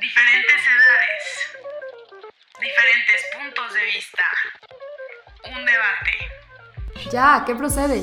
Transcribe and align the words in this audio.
Diferentes 0.00 0.60
edades. 0.66 1.24
Diferentes 2.60 3.20
puntos 3.36 3.74
de 3.74 3.84
vista. 3.86 4.24
Un 5.44 5.64
debate. 5.66 7.10
Ya, 7.10 7.42
¿qué 7.44 7.54
procede? 7.54 8.02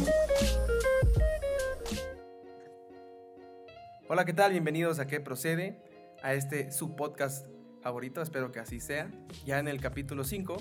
Hola, 4.07 4.25
¿qué 4.25 4.33
tal? 4.33 4.51
Bienvenidos 4.51 4.99
a 4.99 5.07
¿Qué 5.07 5.19
procede? 5.19 5.79
A 6.21 6.33
este 6.33 6.71
su 6.71 6.95
podcast 6.95 7.47
favorito, 7.81 8.21
espero 8.21 8.51
que 8.51 8.59
así 8.59 8.79
sea. 8.79 9.09
Ya 9.45 9.59
en 9.59 9.67
el 9.67 9.79
capítulo 9.79 10.23
5, 10.23 10.57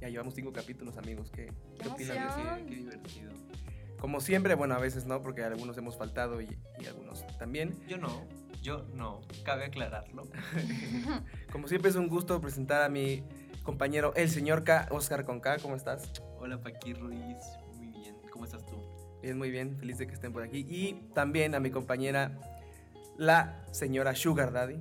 ya 0.00 0.08
llevamos 0.08 0.34
5 0.34 0.52
capítulos, 0.52 0.96
amigos. 0.98 1.30
¿Qué, 1.34 1.46
¡Qué 1.46 1.82
qué 1.82 1.88
opinan? 1.88 2.16
emoción! 2.16 2.66
Qué 2.66 2.74
divertido. 2.76 3.32
Como 3.98 4.20
siempre, 4.20 4.54
bueno, 4.54 4.74
a 4.74 4.78
veces 4.78 5.04
no, 5.04 5.22
porque 5.22 5.42
algunos 5.42 5.76
hemos 5.76 5.98
faltado 5.98 6.40
y, 6.40 6.48
y 6.78 6.86
algunos 6.86 7.26
también. 7.38 7.86
Yo 7.86 7.98
no, 7.98 8.26
yo 8.62 8.84
no, 8.94 9.20
cabe 9.44 9.64
aclararlo. 9.64 10.28
Como 11.52 11.68
siempre, 11.68 11.90
es 11.90 11.96
un 11.96 12.08
gusto 12.08 12.40
presentar 12.40 12.82
a 12.82 12.88
mi 12.88 13.24
compañero, 13.62 14.12
el 14.16 14.30
señor 14.30 14.64
K, 14.64 14.88
Oscar 14.90 15.24
con 15.24 15.40
K. 15.40 15.58
¿Cómo 15.58 15.76
estás? 15.76 16.10
Hola 16.38 16.60
Paqui 16.60 16.94
Ruiz, 16.94 17.36
muy 17.76 17.88
bien, 17.88 18.16
¿cómo 18.32 18.44
estás 18.44 18.64
tú? 18.64 18.76
Bien, 19.22 19.36
muy 19.36 19.50
bien, 19.50 19.76
feliz 19.78 19.98
de 19.98 20.06
que 20.06 20.14
estén 20.14 20.32
por 20.32 20.42
aquí. 20.42 20.66
Y 20.68 20.94
también 21.14 21.54
a 21.54 21.60
mi 21.60 21.70
compañera, 21.70 22.32
la 23.18 23.62
señora 23.70 24.14
Sugar 24.14 24.50
Daddy. 24.52 24.78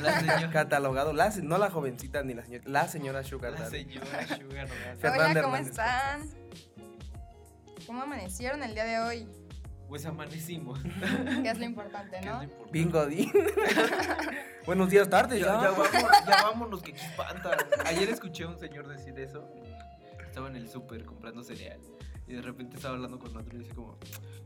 La 0.00 0.18
señora, 0.20 0.50
Catalogado, 0.52 1.12
la, 1.12 1.28
no 1.42 1.58
la 1.58 1.70
jovencita 1.70 2.22
ni 2.22 2.32
la 2.32 2.42
señora, 2.42 2.64
la 2.66 2.88
señora 2.88 3.22
Sugar 3.22 3.52
la 3.52 3.60
Daddy. 3.60 3.84
señora 3.84 4.26
Sugar 4.26 4.68
Daddy. 4.68 4.98
Fernanda 4.98 5.30
Hola, 5.30 5.42
¿cómo 5.42 5.56
Hernández, 5.56 5.70
están? 5.70 6.30
¿Cómo 7.86 8.02
amanecieron 8.02 8.62
el 8.62 8.74
día 8.74 8.84
de 8.84 8.98
hoy? 9.00 9.28
Pues 9.92 10.06
amanecimos. 10.06 10.80
Que 11.42 11.50
es 11.50 11.58
lo 11.58 11.66
importante, 11.66 12.12
¿Qué 12.12 12.26
es 12.26 12.32
¿no? 12.32 12.38
lo 12.38 12.44
importante? 12.44 12.72
Bien 12.72 12.90
Godín. 12.90 13.30
Buenos 14.66 14.88
días, 14.88 15.06
tardes. 15.10 15.38
Ya, 15.38 15.44
Ya, 15.48 15.52
ya, 15.64 15.70
vamos, 15.70 15.88
ya 16.26 16.42
vámonos, 16.44 16.82
que 16.82 16.92
espanta. 16.92 17.54
Ayer 17.84 18.08
escuché 18.08 18.44
a 18.44 18.48
un 18.48 18.58
señor 18.58 18.88
decir 18.88 19.18
eso. 19.18 19.46
Estaba 20.24 20.48
en 20.48 20.56
el 20.56 20.70
súper 20.70 21.04
comprando 21.04 21.42
cereal. 21.44 21.78
Y 22.26 22.34
de 22.34 22.42
repente 22.42 22.76
estaba 22.76 22.94
hablando 22.94 23.18
con 23.18 23.36
otro 23.36 23.56
y 23.56 23.60
dice 23.62 23.74
como, 23.74 23.98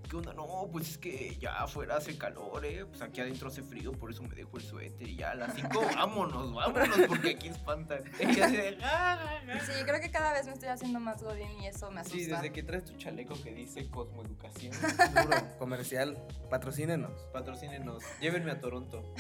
¿qué 0.09 0.17
onda? 0.17 0.33
No, 0.33 0.47
pues 0.73 0.91
es 0.91 0.99
que 0.99 1.37
ya 1.39 1.63
afuera 1.63 1.97
hace 1.97 2.17
calor, 2.17 2.65
¿eh? 2.65 2.85
Pues 2.87 3.03
aquí 3.03 3.21
adentro 3.21 3.49
hace 3.49 3.63
frío, 3.63 3.93
por 3.93 4.11
eso 4.11 4.23
me 4.23 4.35
dejo 4.35 4.57
el 4.57 4.63
suéter. 4.63 5.07
Y 5.09 5.17
ya 5.17 5.33
a 5.33 5.35
las 5.35 5.55
5, 5.55 5.69
vámonos, 5.95 6.55
vámonos, 6.55 6.99
porque 7.07 7.31
aquí 7.31 7.49
espantan. 7.49 8.03
Y 8.21 8.41
así 8.41 8.57
de, 8.57 8.79
"Ah, 8.83 9.19
ah, 9.21 9.41
ah". 9.53 9.61
Sí, 9.61 9.73
creo 9.85 10.01
que 10.01 10.11
cada 10.11 10.33
vez 10.33 10.47
me 10.47 10.53
estoy 10.53 10.69
haciendo 10.71 10.99
más 11.01 11.23
godín 11.23 11.51
y 11.63 11.67
eso 11.67 11.91
me 11.91 12.01
asusta. 12.01 12.19
Sí, 12.19 12.25
desde 12.25 12.51
que 12.53 12.63
traes 12.63 12.85
tu 12.87 12.97
chaleco 12.97 13.35
que 13.43 13.53
dice 13.55 13.89
Cosmoeducación. 13.91 14.73
Duro, 15.15 15.37
comercial, 15.59 16.17
patrocínenos. 16.51 17.13
Patrocínenos, 17.33 18.03
llévenme 18.21 18.53
a 18.53 18.61
Toronto. 18.61 19.15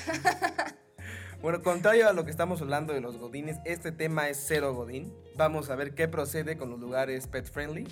Bueno, 1.42 1.62
contrario 1.62 2.08
a 2.08 2.12
lo 2.14 2.24
que 2.24 2.30
estamos 2.30 2.62
hablando 2.62 2.94
de 2.94 3.00
los 3.00 3.18
godines, 3.18 3.58
este 3.66 3.92
tema 3.92 4.28
es 4.28 4.42
cero 4.48 4.74
godín. 4.74 5.12
Vamos 5.36 5.68
a 5.70 5.76
ver 5.76 5.94
qué 5.94 6.08
procede 6.08 6.56
con 6.56 6.70
los 6.70 6.80
lugares 6.80 7.26
pet 7.26 7.44
friendly 7.46 7.86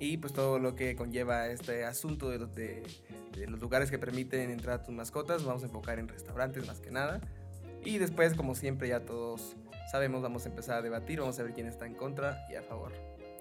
y 0.00 0.16
pues 0.16 0.32
todo 0.32 0.58
lo 0.58 0.74
que 0.74 0.96
conlleva 0.96 1.48
este 1.48 1.84
asunto 1.84 2.30
de 2.30 2.38
los, 2.38 2.54
de, 2.54 2.82
de 3.36 3.46
los 3.46 3.60
lugares 3.60 3.90
que 3.90 3.98
permiten 3.98 4.50
entrar 4.50 4.80
a 4.80 4.82
tus 4.82 4.94
mascotas. 4.94 5.44
Vamos 5.44 5.62
a 5.62 5.66
enfocar 5.66 5.98
en 5.98 6.08
restaurantes 6.08 6.66
más 6.66 6.80
que 6.80 6.90
nada. 6.90 7.20
Y 7.84 7.98
después, 7.98 8.34
como 8.34 8.54
siempre, 8.54 8.88
ya 8.88 9.00
todos 9.00 9.56
sabemos, 9.90 10.22
vamos 10.22 10.46
a 10.46 10.48
empezar 10.48 10.78
a 10.78 10.82
debatir, 10.82 11.20
vamos 11.20 11.38
a 11.38 11.42
ver 11.42 11.52
quién 11.52 11.66
está 11.66 11.86
en 11.86 11.94
contra 11.94 12.46
y 12.50 12.54
a 12.54 12.62
favor. 12.62 12.92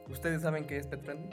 ¿Ustedes 0.09 0.41
saben 0.41 0.67
qué 0.67 0.77
es 0.77 0.87
pet 0.87 1.01
friendly? 1.01 1.29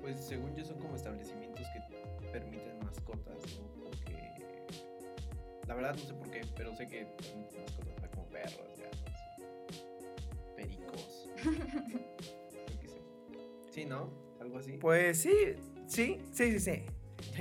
Pues 0.00 0.20
según 0.20 0.54
yo 0.56 0.64
son 0.64 0.78
como 0.80 0.96
establecimientos 0.96 1.64
que 1.72 2.28
permiten 2.32 2.78
mascotas, 2.84 3.36
¿no? 3.56 3.84
Porque 3.84 4.32
la 5.68 5.74
verdad 5.74 5.94
no 5.94 6.02
sé 6.02 6.14
por 6.14 6.28
qué, 6.30 6.40
pero 6.56 6.74
sé 6.74 6.88
que 6.88 7.06
permiten 7.06 7.62
mascotas 7.62 8.08
como 8.10 8.26
perros, 8.26 8.78
gatos, 8.78 9.76
pericos. 10.56 11.28
Sí, 13.70 13.84
¿no? 13.84 14.23
Algo 14.44 14.58
así. 14.58 14.72
Pues 14.72 15.18
sí, 15.18 15.34
sí, 15.86 16.18
sí, 16.32 16.58
sí, 16.58 16.60
sí. 16.60 16.82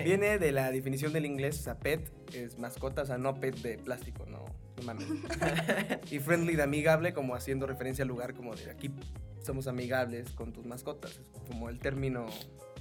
Viene 0.04 0.40
de 0.40 0.52
la 0.52 0.72
definición 0.72 1.12
del 1.12 1.26
inglés, 1.26 1.60
o 1.60 1.64
sea, 1.64 1.78
pet 1.78 2.10
es 2.34 2.58
mascota, 2.58 3.02
o 3.02 3.06
sea, 3.06 3.18
no 3.18 3.36
pet 3.36 3.56
de 3.58 3.78
plástico, 3.78 4.26
no, 4.26 4.46
no 4.78 4.84
mames. 4.84 5.08
y 6.12 6.20
friendly 6.20 6.56
de 6.56 6.64
amigable, 6.64 7.14
como 7.14 7.36
haciendo 7.36 7.68
referencia 7.68 8.04
al 8.04 8.08
lugar 8.08 8.34
como 8.34 8.56
de 8.56 8.72
aquí 8.72 8.90
somos 9.44 9.68
amigables 9.68 10.30
con 10.32 10.54
tus 10.54 10.66
mascotas. 10.66 11.20
Es 11.36 11.42
como 11.50 11.70
el 11.70 11.80
término 11.80 12.26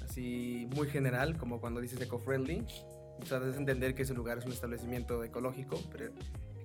así 0.04 0.68
muy 0.74 0.88
general, 0.88 1.36
como 1.36 1.60
cuando 1.60 1.80
dices 1.80 2.00
eco-friendly. 2.00 2.64
O 3.20 3.26
sea, 3.26 3.40
debes 3.40 3.56
entender 3.56 3.94
que 3.94 4.02
ese 4.02 4.14
lugar 4.14 4.38
es 4.38 4.46
un 4.46 4.52
establecimiento 4.52 5.22
ecológico, 5.24 5.80
pero 5.90 6.12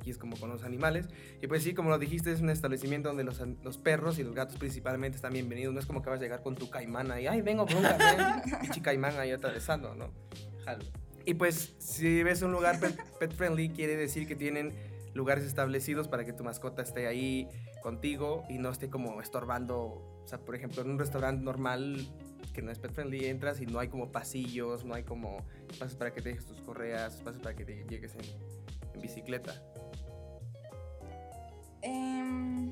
aquí 0.08 0.12
es 0.12 0.18
como 0.18 0.38
con 0.38 0.50
los 0.50 0.64
animales. 0.64 1.08
Y 1.42 1.48
pues 1.48 1.64
sí, 1.64 1.74
como 1.74 1.90
lo 1.90 2.00
dijiste, 2.00 2.32
es 2.32 2.40
un 2.40 2.50
establecimiento 2.50 3.10
donde 3.10 3.26
los, 3.26 3.42
los 3.62 3.78
perros 3.78 4.18
y 4.20 4.24
los 4.24 4.34
gatos 4.34 4.58
principalmente 4.58 5.18
están 5.18 5.34
bienvenidos. 5.34 5.74
No 5.74 5.80
es 5.82 5.86
como 5.86 6.02
que 6.02 6.10
vas 6.10 6.20
a 6.20 6.24
llegar 6.24 6.42
con 6.42 6.56
tu 6.56 6.70
caimán 6.70 7.12
ahí, 7.12 7.28
ay, 7.28 7.42
vengo 7.42 7.66
por 7.66 7.76
un 7.76 7.84
café, 7.84 8.18
caimán 8.82 9.20
ahí 9.20 9.32
atravesando, 9.32 9.96
¿no? 9.96 10.12
Jalo. 10.64 10.86
Y 11.26 11.34
pues 11.34 11.76
si 11.78 12.24
ves 12.24 12.42
un 12.42 12.54
lugar 12.54 12.80
pet, 12.80 12.96
pet 13.20 13.34
friendly, 13.34 13.70
quiere 13.70 13.98
decir 13.98 14.28
que 14.28 14.36
tienen 14.36 14.74
lugares 15.14 15.44
establecidos 15.44 16.08
para 16.08 16.24
que 16.24 16.32
tu 16.32 16.46
mascota 16.46 16.82
esté 16.82 17.08
ahí 17.08 17.50
contigo 17.84 18.46
y 18.50 18.60
no 18.60 18.70
esté 18.70 18.90
como 18.90 19.22
estorbando. 19.22 19.78
O 20.24 20.28
sea, 20.28 20.40
por 20.40 20.56
ejemplo, 20.56 20.82
en 20.82 20.92
un 20.92 21.00
restaurante 21.00 21.44
normal 21.44 22.08
que 22.54 22.62
no 22.62 22.72
es 22.72 22.80
pet 22.80 22.92
friendly, 22.92 23.26
entras 23.26 23.62
y 23.62 23.66
no 23.66 23.80
hay 23.80 23.88
como 23.88 24.12
pasillos, 24.12 24.84
no 24.84 24.96
hay 24.96 25.04
como 25.04 25.46
espacios 25.70 25.96
para 25.96 26.14
que 26.14 26.22
te 26.22 26.30
dejes 26.30 26.46
tus 26.46 26.62
correas, 26.62 27.16
espacios 27.16 27.44
para 27.44 27.56
que 27.56 27.66
te 27.66 27.86
llegues 27.88 28.16
en, 28.16 28.26
en 28.96 29.02
bicicleta. 29.02 29.54
Em, 31.82 32.72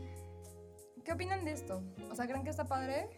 ¿Qué 1.04 1.12
opinan 1.14 1.46
de 1.46 1.52
esto? 1.52 1.82
O 2.12 2.16
sea, 2.16 2.28
¿creen 2.28 2.44
que 2.44 2.50
está 2.50 2.66
padre? 2.66 3.10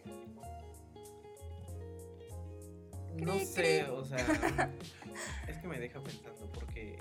No 3.14 3.32
Cri, 3.32 3.46
sé, 3.46 3.82
cri. 3.82 3.90
o 3.90 4.04
sea, 4.04 4.18
es 5.48 5.58
que 5.58 5.66
me 5.68 5.78
deja 5.78 6.00
pensando 6.02 6.46
porque 6.52 6.98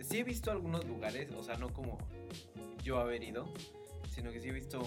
sí 0.00 0.18
he 0.18 0.24
visto 0.24 0.50
algunos 0.50 0.84
lugares, 0.86 1.30
o 1.32 1.42
sea, 1.42 1.56
no 1.56 1.72
como 1.72 1.98
yo 2.82 2.98
haber 2.98 3.22
ido, 3.22 3.52
sino 4.10 4.30
que 4.32 4.40
sí 4.40 4.48
he 4.48 4.52
visto 4.52 4.82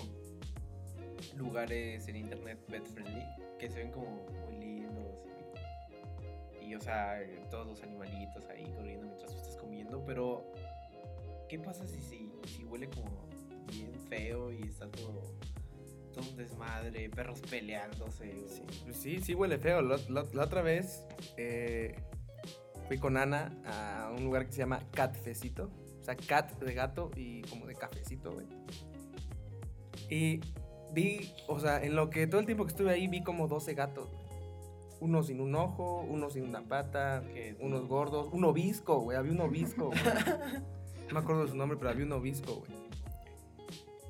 lugares 1.35 2.07
en 2.07 2.16
internet 2.16 2.59
pet 2.68 2.85
friendly 2.88 3.23
que 3.59 3.69
se 3.69 3.78
ven 3.79 3.91
como 3.91 4.25
muy 4.45 4.56
lindos 4.57 5.19
y, 6.62 6.66
y, 6.66 6.75
o 6.75 6.81
sea, 6.81 7.19
todos 7.51 7.68
los 7.68 7.83
animalitos 7.83 8.44
ahí 8.50 8.72
corriendo 8.75 9.06
mientras 9.06 9.31
tú 9.31 9.38
estás 9.38 9.57
comiendo, 9.57 10.03
pero 10.03 10.51
¿qué 11.47 11.59
pasa 11.59 11.88
si, 11.88 12.01
si, 12.01 12.31
si 12.47 12.63
huele 12.63 12.89
como 12.89 13.29
bien 13.72 13.94
feo 14.09 14.52
y 14.52 14.62
está 14.64 14.90
todo, 14.92 15.22
todo 16.14 16.30
un 16.30 16.38
desmadre, 16.38 17.09
perros 17.09 17.42
peleándose? 17.50 18.36
o- 18.44 18.48
Sí, 18.50 18.94
sí, 18.94 19.22
sí 19.22 19.34
huele 19.36 19.58
feo. 19.58 19.82
La, 19.82 19.98
la- 20.09 20.26
la 20.34 20.44
otra 20.44 20.62
vez 20.62 21.06
eh, 21.38 21.96
fui 22.88 22.98
con 22.98 23.18
Ana 23.18 23.58
a 23.66 24.12
un 24.16 24.24
lugar 24.26 24.46
que 24.46 24.52
se 24.54 24.60
llama 24.60 24.80
Catfecito. 24.92 25.70
O 26.00 26.04
sea, 26.04 26.16
cat 26.16 26.60
de 26.60 26.74
gato 26.74 27.12
y 27.16 27.44
como 27.44 27.68
de 27.68 27.76
cafecito, 27.76 28.31
güey. 28.34 28.48
Y 30.10 30.42
vi, 30.94 31.31
o 31.48 31.60
sea, 31.60 31.84
en 31.84 31.96
lo 31.96 32.10
que 32.10 32.26
todo 32.28 32.40
el 32.40 32.46
tiempo 32.48 32.66
que 32.66 32.72
estuve 32.72 32.92
ahí 32.92 33.08
vi 33.08 33.24
como 33.24 33.48
12 33.48 33.74
gatos. 33.76 34.10
Uno 35.00 35.24
sin 35.24 35.40
un 35.42 35.56
ojo, 35.56 36.02
uno 36.08 36.30
sin 36.30 36.44
una 36.44 36.64
pata, 36.68 37.24
unos 37.60 37.88
gordos, 37.88 38.30
un 38.34 38.44
obisco, 38.46 39.00
güey. 39.00 39.18
Había 39.18 39.31
un 39.31 39.42
obisco, 39.42 39.88
güey. 39.88 40.00
No 41.08 41.16
me 41.16 41.20
acuerdo 41.24 41.44
de 41.44 41.50
su 41.52 41.58
nombre, 41.58 41.78
pero 41.78 41.90
había 41.90 42.06
un 42.06 42.14
obisco, 42.14 42.56
güey. 42.66 42.72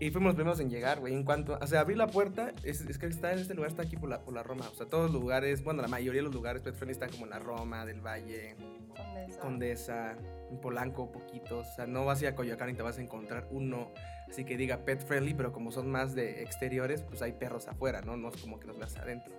Y 0.01 0.09
fuimos 0.09 0.29
los 0.29 0.35
primeros 0.35 0.59
en 0.59 0.71
llegar, 0.71 0.99
güey. 0.99 1.13
En 1.13 1.23
cuanto, 1.23 1.59
o 1.61 1.67
sea, 1.67 1.81
abrí 1.81 1.93
la 1.93 2.07
puerta, 2.07 2.53
es, 2.63 2.81
es 2.81 2.97
que 2.97 3.05
está 3.05 3.33
en 3.33 3.37
este 3.37 3.53
lugar, 3.53 3.69
está 3.69 3.83
aquí 3.83 3.97
por 3.97 4.09
la, 4.09 4.21
por 4.21 4.33
la 4.33 4.41
Roma. 4.41 4.67
O 4.67 4.73
sea, 4.73 4.87
todos 4.87 5.11
los 5.11 5.21
lugares, 5.21 5.63
bueno, 5.63 5.83
la 5.83 5.87
mayoría 5.87 6.21
de 6.21 6.23
los 6.23 6.33
lugares 6.33 6.63
pet 6.63 6.73
friendly 6.73 6.93
están 6.93 7.11
como 7.11 7.25
en 7.25 7.29
la 7.29 7.37
Roma, 7.37 7.85
del 7.85 8.01
Valle, 8.01 8.55
Condesa. 8.97 9.39
Condesa, 9.39 10.15
en 10.49 10.57
Polanco, 10.57 11.11
poquitos. 11.11 11.67
O 11.67 11.75
sea, 11.75 11.85
no 11.85 12.03
vas 12.03 12.19
a 12.19 12.23
ir 12.23 12.27
a 12.29 12.35
Coyoacán 12.35 12.71
y 12.71 12.73
te 12.73 12.81
vas 12.81 12.97
a 12.97 13.01
encontrar 13.01 13.47
uno 13.51 13.91
así 14.27 14.43
que 14.43 14.57
diga 14.57 14.77
pet 14.77 15.05
friendly, 15.05 15.35
pero 15.35 15.51
como 15.51 15.71
son 15.71 15.91
más 15.91 16.15
de 16.15 16.41
exteriores, 16.41 17.03
pues 17.03 17.21
hay 17.21 17.33
perros 17.33 17.67
afuera, 17.67 18.01
¿no? 18.01 18.17
No 18.17 18.29
es 18.29 18.37
como 18.37 18.59
que 18.59 18.65
los 18.65 18.79
veas 18.79 18.97
adentro. 18.97 19.31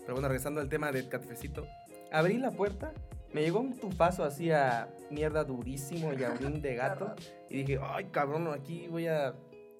Pero 0.00 0.14
bueno, 0.14 0.26
regresando 0.26 0.60
al 0.60 0.68
tema 0.68 0.90
del 0.90 1.08
cafecito, 1.08 1.68
abrí 2.10 2.36
la 2.38 2.50
puerta, 2.50 2.92
me 3.32 3.42
llegó 3.42 3.60
un 3.60 3.78
tufazo 3.78 4.24
así 4.24 4.50
a 4.50 4.88
mierda 5.08 5.44
durísimo 5.44 6.12
y 6.14 6.24
a 6.24 6.32
orín 6.32 6.60
de 6.62 6.74
gato. 6.74 7.14
Y 7.48 7.58
dije, 7.58 7.78
ay, 7.80 8.06
cabrón, 8.06 8.48
aquí 8.48 8.88
voy 8.88 9.06
a 9.06 9.34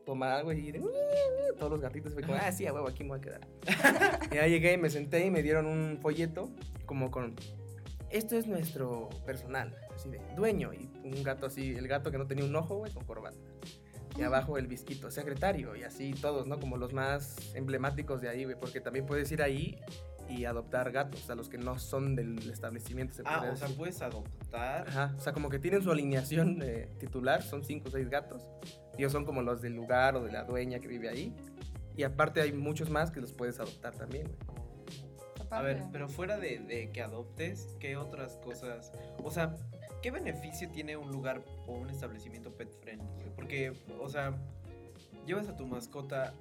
tomar 0.05 0.33
algo 0.33 0.53
y 0.53 0.73
de, 0.73 0.81
todos 1.59 1.73
los 1.73 1.81
gatitos 1.81 2.15
fue 2.15 2.23
como, 2.23 2.35
ah, 2.35 2.51
sí, 2.53 2.67
a 2.67 2.73
huevo, 2.73 2.89
aquí 2.89 3.03
me 3.03 3.11
voy 3.11 3.19
a 3.19 3.23
quedar. 3.23 3.41
y 4.33 4.35
ya 4.35 4.47
llegué, 4.47 4.77
me 4.79 4.91
senté 4.91 5.25
y 5.25 5.31
me 5.31 5.43
dieron 5.43 5.67
un 5.67 5.99
folleto 6.01 6.51
como 6.87 7.11
con, 7.11 7.37
esto 8.11 8.37
es 8.37 8.47
nuestro 8.47 9.09
personal, 9.25 9.77
así 9.95 10.11
de, 10.11 10.21
dueño. 10.37 10.73
Y 10.75 10.91
un 11.05 11.23
gato 11.23 11.47
así, 11.47 11.75
el 11.75 11.87
gato 11.87 12.11
que 12.11 12.19
no 12.19 12.27
tenía 12.27 12.45
un 12.45 12.57
ojo, 12.57 12.79
güey, 12.79 12.93
con 12.93 13.05
corbata. 13.05 13.39
Y 14.19 14.23
abajo 14.23 14.59
el 14.59 14.67
visquito, 14.67 15.11
secretario, 15.11 15.77
y 15.77 15.85
así 15.85 16.13
todos, 16.13 16.47
¿no? 16.47 16.59
Como 16.59 16.77
los 16.77 16.93
más 16.93 17.55
emblemáticos 17.55 18.21
de 18.21 18.29
ahí, 18.29 18.45
güey, 18.45 18.57
porque 18.59 18.81
también 18.81 19.07
puedes 19.07 19.31
ir 19.31 19.41
ahí 19.41 19.79
y 20.31 20.45
adoptar 20.45 20.93
gatos, 20.93 21.29
a 21.29 21.35
los 21.35 21.49
que 21.49 21.59
no 21.59 21.79
son 21.79 22.15
del 22.15 22.51
establecimiento. 22.51 23.15
se 23.15 23.23
Ah, 23.25 23.51
o 23.53 23.57
sea, 23.57 23.69
puedes 23.69 24.01
adoptar. 24.01 24.89
Ajá, 24.89 25.15
o 25.17 25.21
sea, 25.21 25.33
como 25.33 25.49
que 25.49 25.59
tienen 25.59 25.83
su 25.83 25.91
alineación 25.91 26.63
eh, 26.63 26.89
titular, 26.99 27.43
son 27.43 27.65
cinco 27.65 27.89
o 27.89 27.91
seis 27.91 28.09
gatos. 28.09 28.47
Y 28.97 29.03
ellos 29.03 29.13
son 29.13 29.25
como 29.25 29.43
los 29.43 29.61
del 29.61 29.75
lugar 29.75 30.17
o 30.17 30.25
de 30.25 30.33
la 30.33 30.45
dueña 30.45 30.79
que 30.79 30.89
vive 30.89 31.09
ahí. 31.09 31.35
Y 31.97 32.05
aparte 32.05 32.41
hay 32.41 32.53
muchos 32.53 32.91
más 32.91 33.11
que 33.11 33.21
los 33.21 33.33
puedes 33.33 33.59
adoptar 33.59 33.95
también, 33.95 34.27
güey. 34.27 34.61
A 35.51 35.63
ver, 35.63 35.83
pero 35.91 36.09
fuera 36.09 36.39
de, 36.39 36.61
de 36.61 36.93
que 36.93 37.03
adoptes, 37.03 37.77
¿qué 37.81 37.97
otras 37.97 38.37
cosas? 38.37 38.93
O 39.25 39.33
sea, 39.33 39.57
¿qué 40.01 40.13
beneficio 40.13 40.71
tiene 40.71 40.97
un 40.97 41.11
lugar 41.11 41.43
o 41.67 41.73
un 41.73 41.91
establecimiento 41.91 42.55
pet 42.55 42.73
friendly? 42.81 43.31
Porque, 43.35 43.73
o 43.99 44.09
sea, 44.09 44.33
llevas 45.27 45.49
a 45.49 45.57
tu 45.57 45.67
mascota 45.67 46.35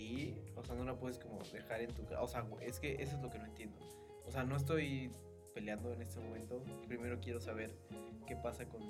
y, 0.00 0.34
o 0.56 0.64
sea, 0.64 0.74
no 0.74 0.84
la 0.84 0.94
puedes 0.98 1.18
como 1.18 1.38
dejar 1.52 1.80
en 1.82 1.92
tu 1.92 2.04
casa. 2.04 2.22
O 2.22 2.26
sea, 2.28 2.44
es 2.62 2.80
que 2.80 2.94
eso 3.02 3.16
es 3.16 3.22
lo 3.22 3.28
que 3.30 3.38
no 3.38 3.44
entiendo. 3.46 3.78
O 4.26 4.30
sea, 4.30 4.44
no 4.44 4.56
estoy 4.56 5.10
peleando 5.54 5.92
en 5.92 6.00
este 6.02 6.20
momento. 6.20 6.62
Primero 6.86 7.20
quiero 7.20 7.40
saber 7.40 7.74
qué 8.26 8.36
pasa 8.36 8.64
con, 8.66 8.80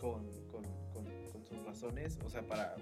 con, 0.00 0.26
con, 0.50 0.64
con, 0.92 1.04
con 1.32 1.44
sus 1.44 1.64
razones. 1.64 2.18
O 2.24 2.30
sea, 2.30 2.42
para, 2.42 2.74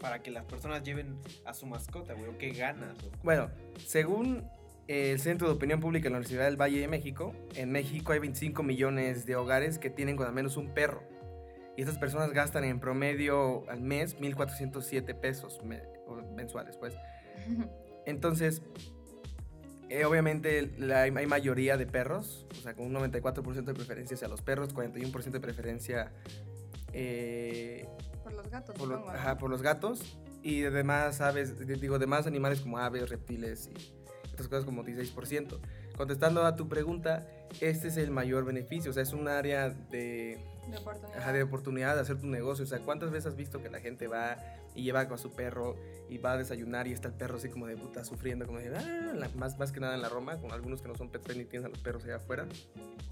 para 0.00 0.22
que 0.22 0.30
las 0.30 0.44
personas 0.46 0.82
lleven 0.82 1.18
a 1.44 1.54
su 1.54 1.66
mascota, 1.66 2.14
güey, 2.14 2.28
o 2.30 2.38
qué 2.38 2.50
ganas. 2.50 2.96
o- 3.04 3.10
Bueno, 3.22 3.48
según 3.86 4.44
el 4.88 5.20
Centro 5.20 5.46
de 5.48 5.54
Opinión 5.54 5.78
Pública 5.80 6.04
de 6.04 6.10
la 6.10 6.16
Universidad 6.16 6.44
del 6.46 6.56
Valle 6.60 6.80
de 6.80 6.88
México, 6.88 7.32
en 7.54 7.70
México 7.70 8.12
hay 8.12 8.18
25 8.18 8.62
millones 8.62 9.26
de 9.26 9.36
hogares 9.36 9.78
que 9.78 9.90
tienen 9.90 10.20
al 10.20 10.32
menos 10.32 10.56
un 10.56 10.74
perro. 10.74 11.02
Y 11.76 11.82
estas 11.82 11.98
personas 11.98 12.32
gastan 12.32 12.64
en 12.64 12.80
promedio 12.80 13.68
al 13.70 13.80
mes 13.80 14.18
1.407 14.18 15.14
pesos 15.18 15.60
mensuales, 16.32 16.76
pues. 16.76 16.94
Entonces, 18.06 18.62
eh, 19.88 20.04
obviamente 20.04 20.70
la- 20.78 21.02
hay, 21.02 21.10
mayoría 21.26 21.76
de 21.76 21.86
perros, 21.86 22.46
o 22.52 22.62
sea, 22.62 22.74
con 22.74 22.86
un 22.86 22.92
94% 22.92 23.64
de 23.64 23.74
preferencia 23.74 24.14
hacia 24.14 24.28
los 24.28 24.40
perros, 24.42 24.72
41% 24.74 25.38
de 25.38 25.40
preferencia 25.40 26.12
eh, 26.92 27.86
Por 28.22 28.32
los 28.34 28.48
gatos, 28.50 28.76
por, 28.76 28.92
ajá, 29.10 29.38
por 29.38 29.50
los 29.50 29.62
gatos 29.62 30.18
y 30.42 30.60
demás 30.60 31.20
aves, 31.20 31.58
di- 31.66 31.74
digo, 31.74 31.98
demás 31.98 32.26
animales 32.26 32.60
como 32.60 32.78
aves, 32.78 33.08
reptiles 33.10 33.68
y 33.68 33.92
otras 34.32 34.48
cosas 34.48 34.64
como 34.64 34.82
16%. 34.84 35.58
Contestando 35.96 36.44
a 36.46 36.56
tu 36.56 36.68
pregunta, 36.68 37.26
este 37.60 37.88
es 37.88 37.96
el 37.96 38.10
mayor 38.10 38.44
beneficio, 38.44 38.90
o 38.90 38.94
sea, 38.94 39.02
es 39.02 39.12
un 39.12 39.28
área 39.28 39.68
de, 39.70 40.42
De 40.70 40.78
oportunidad. 40.78 41.18
ajá, 41.18 41.32
de 41.32 41.42
oportunidad 41.42 41.94
de 41.96 42.00
hacer 42.02 42.18
tu 42.18 42.26
negocio. 42.26 42.64
O 42.64 42.68
sea, 42.68 42.80
¿cuántas 42.80 43.10
veces 43.10 43.26
has 43.26 43.36
visto 43.36 43.62
que 43.62 43.70
la 43.70 43.80
gente 43.80 44.06
va 44.08 44.36
y 44.74 44.82
lleva 44.84 45.00
a 45.00 45.18
su 45.18 45.32
perro 45.32 45.76
y 46.08 46.18
va 46.18 46.32
a 46.32 46.36
desayunar 46.38 46.86
y 46.86 46.92
está 46.92 47.08
el 47.08 47.14
perro 47.14 47.36
así 47.38 47.48
como 47.48 47.66
de 47.66 47.76
puta 47.76 48.04
sufriendo, 48.04 48.46
como 48.46 48.58
de, 48.58 48.76
"Ah", 48.76 49.12
la- 49.14 49.28
más, 49.30 49.58
más 49.58 49.72
que 49.72 49.80
nada 49.80 49.94
en 49.94 50.02
la 50.02 50.08
Roma, 50.08 50.36
con 50.38 50.52
algunos 50.52 50.80
que 50.80 50.88
no 50.88 50.94
son 50.94 51.10
pet 51.10 51.22
friendly 51.22 51.44
tienen 51.46 51.66
a 51.66 51.68
los 51.70 51.78
perros 51.80 52.04
allá 52.04 52.16
afuera. 52.16 52.46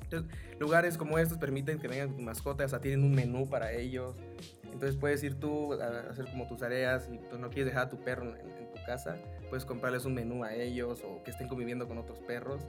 Entonces, 0.05 0.31
lugares 0.59 0.97
como 0.97 1.19
estos 1.19 1.37
permiten 1.39 1.79
que 1.79 1.89
vengan 1.89 2.15
tu 2.17 2.23
mascota, 2.23 2.65
o 2.65 2.69
sea, 2.69 2.81
tienen 2.81 3.03
un 3.05 3.15
menú 3.15 3.49
para 3.49 3.73
ellos. 3.73 4.17
Entonces 4.65 4.97
puedes 4.97 5.23
ir 5.25 5.35
tú 5.35 5.73
a 5.75 6.11
hacer 6.11 6.27
como 6.31 6.47
tus 6.47 6.59
tareas 6.59 7.09
y 7.13 7.19
tú 7.29 7.39
no 7.39 7.51
quieres 7.51 7.67
dejar 7.67 7.87
a 7.87 7.91
tu 7.91 7.99
perro 7.99 8.25
en, 8.37 8.49
en 8.49 8.71
tu 8.73 8.79
casa, 8.87 9.17
puedes 9.49 9.65
comprarles 9.65 10.05
un 10.05 10.15
menú 10.15 10.45
a 10.45 10.55
ellos 10.55 11.03
o 11.05 11.23
que 11.25 11.31
estén 11.33 11.49
conviviendo 11.49 11.89
con 11.89 11.99
otros 11.99 12.21
perros. 12.21 12.63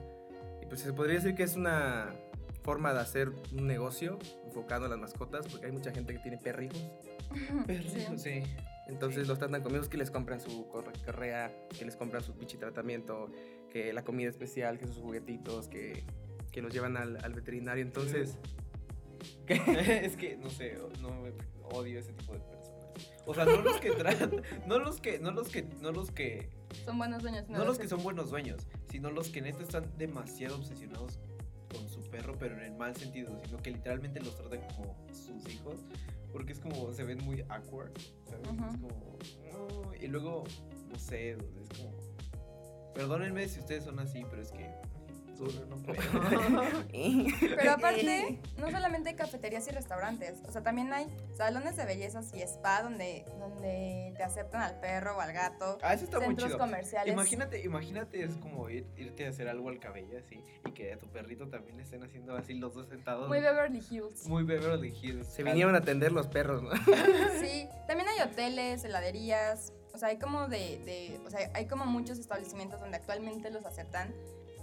Y 0.60 0.66
pues 0.66 0.80
se 0.80 0.92
podría 0.92 1.14
decir 1.16 1.34
que 1.34 1.44
es 1.44 1.54
una 1.56 2.12
forma 2.62 2.92
de 2.92 3.00
hacer 3.00 3.30
un 3.52 3.66
negocio 3.66 4.18
enfocado 4.44 4.84
en 4.84 4.90
las 4.90 5.00
mascotas, 5.00 5.46
porque 5.48 5.66
hay 5.66 5.72
mucha 5.72 5.90
gente 5.92 6.12
que 6.12 6.18
tiene 6.20 6.38
perrijos. 6.38 6.78
Sí. 7.68 8.06
Sí. 8.16 8.42
Entonces 8.88 9.28
los 9.28 9.38
tratan 9.38 9.62
con 9.62 9.70
amigos 9.70 9.88
que 9.88 9.96
les 9.96 10.10
compran 10.10 10.40
su 10.40 10.66
corre- 10.68 10.92
correa, 11.04 11.52
que 11.78 11.84
les 11.84 11.94
compran 11.94 12.24
su 12.24 12.34
pichi 12.34 12.56
tratamiento, 12.56 13.30
que 13.70 13.92
la 13.92 14.02
comida 14.02 14.28
especial, 14.28 14.78
que 14.78 14.86
sus 14.88 14.96
juguetitos, 14.96 15.68
que, 15.68 16.02
que 16.50 16.60
los 16.60 16.72
llevan 16.74 16.96
al, 16.96 17.24
al 17.24 17.32
veterinario. 17.32 17.84
Entonces, 17.84 18.36
es 19.46 20.16
que, 20.16 20.36
no 20.36 20.50
sé, 20.50 20.76
no 21.00 21.10
me- 21.10 21.32
odio 21.72 22.00
ese 22.00 22.12
tipo 22.14 22.32
de 22.32 22.40
personas. 22.40 22.86
O 23.26 23.34
sea, 23.34 23.44
no 23.44 23.60
los 23.62 23.80
que 23.80 23.92
tratan, 23.92 24.42
no 24.66 24.78
los 24.80 25.00
que, 25.00 25.20
no 25.20 25.30
los 25.30 25.48
que, 25.50 25.62
no 25.62 25.92
los 25.92 26.10
que, 26.10 26.48
Son 26.84 26.98
buenos 26.98 27.22
dueños. 27.22 27.48
no 27.48 27.64
los 27.64 27.78
que 27.78 27.86
son 27.86 28.02
buenos 28.02 28.30
dueños, 28.30 28.66
sino 28.90 29.10
los 29.12 29.28
que 29.28 29.40
neta 29.40 29.62
están 29.62 29.84
demasiado 29.98 30.56
obsesionados 30.56 31.20
perro, 32.10 32.36
pero 32.38 32.56
en 32.56 32.64
el 32.64 32.76
mal 32.76 32.96
sentido, 32.96 33.38
sino 33.44 33.58
que 33.58 33.70
literalmente 33.70 34.20
los 34.20 34.36
tratan 34.36 34.60
como 34.76 34.96
sus 35.12 35.48
hijos, 35.52 35.84
porque 36.32 36.52
es 36.52 36.60
como, 36.60 36.92
se 36.92 37.04
ven 37.04 37.18
muy 37.24 37.42
awkward. 37.48 37.92
Es 38.26 38.76
como, 38.76 39.18
y 40.00 40.06
luego, 40.06 40.44
no 40.88 40.98
sé, 40.98 41.30
es 41.32 41.38
como, 41.76 41.92
perdónenme 42.94 43.48
si 43.48 43.60
ustedes 43.60 43.84
son 43.84 43.98
así, 43.98 44.24
pero 44.28 44.42
es 44.42 44.50
que, 44.52 44.70
no 45.68 45.76
puedo. 45.76 46.00
Pero 47.56 47.72
aparte, 47.76 48.38
no 48.58 48.70
solamente 48.70 49.10
hay 49.10 49.14
cafeterías 49.16 49.66
y 49.68 49.70
restaurantes, 49.70 50.38
o 50.46 50.52
sea, 50.52 50.62
también 50.62 50.92
hay 50.92 51.06
salones 51.36 51.76
de 51.76 51.84
bellezas 51.84 52.32
y 52.34 52.42
spa 52.42 52.82
donde, 52.82 53.24
donde 53.38 54.12
te 54.16 54.22
aceptan 54.22 54.62
al 54.62 54.78
perro 54.80 55.16
o 55.16 55.20
al 55.20 55.32
gato, 55.32 55.78
Ah, 55.82 55.94
eso 55.94 56.04
está 56.04 56.18
muy 56.18 56.26
centros 56.28 56.48
chido. 56.50 56.58
comerciales. 56.58 57.12
Imagínate, 57.12 57.62
imagínate, 57.64 58.22
es 58.24 58.36
como 58.36 58.68
ir- 58.68 58.86
irte 58.96 59.26
a 59.26 59.30
hacer 59.30 59.48
algo 59.48 59.68
al 59.68 59.78
cabello 59.78 60.18
así 60.18 60.42
y 60.66 60.72
que 60.72 60.92
a 60.92 60.98
tu 60.98 61.06
perrito 61.08 61.48
también 61.48 61.76
le 61.76 61.82
estén 61.82 62.02
haciendo 62.02 62.36
así 62.36 62.54
los 62.54 62.74
dos 62.74 62.88
sentados. 62.88 63.28
Muy 63.28 63.40
Beverly 63.40 63.82
Hills. 63.90 64.26
muy 64.26 64.44
Beverly 64.44 64.94
Hills. 65.02 65.26
se 65.28 65.42
vinieron 65.42 65.74
a 65.74 65.78
atender 65.78 66.12
los 66.12 66.26
perros, 66.28 66.62
¿no? 66.62 66.70
Sí, 67.40 67.66
también 67.86 68.08
hay 68.08 68.20
hoteles, 68.28 68.84
heladerías, 68.84 69.72
o 69.94 69.98
sea, 69.98 70.08
hay 70.08 70.18
como 70.18 70.48
de, 70.48 70.78
de- 70.84 71.20
o 71.26 71.30
sea, 71.30 71.50
hay 71.54 71.66
como 71.66 71.86
muchos 71.86 72.18
establecimientos 72.18 72.80
donde 72.80 72.96
actualmente 72.96 73.50
los 73.50 73.64
aceptan. 73.64 74.12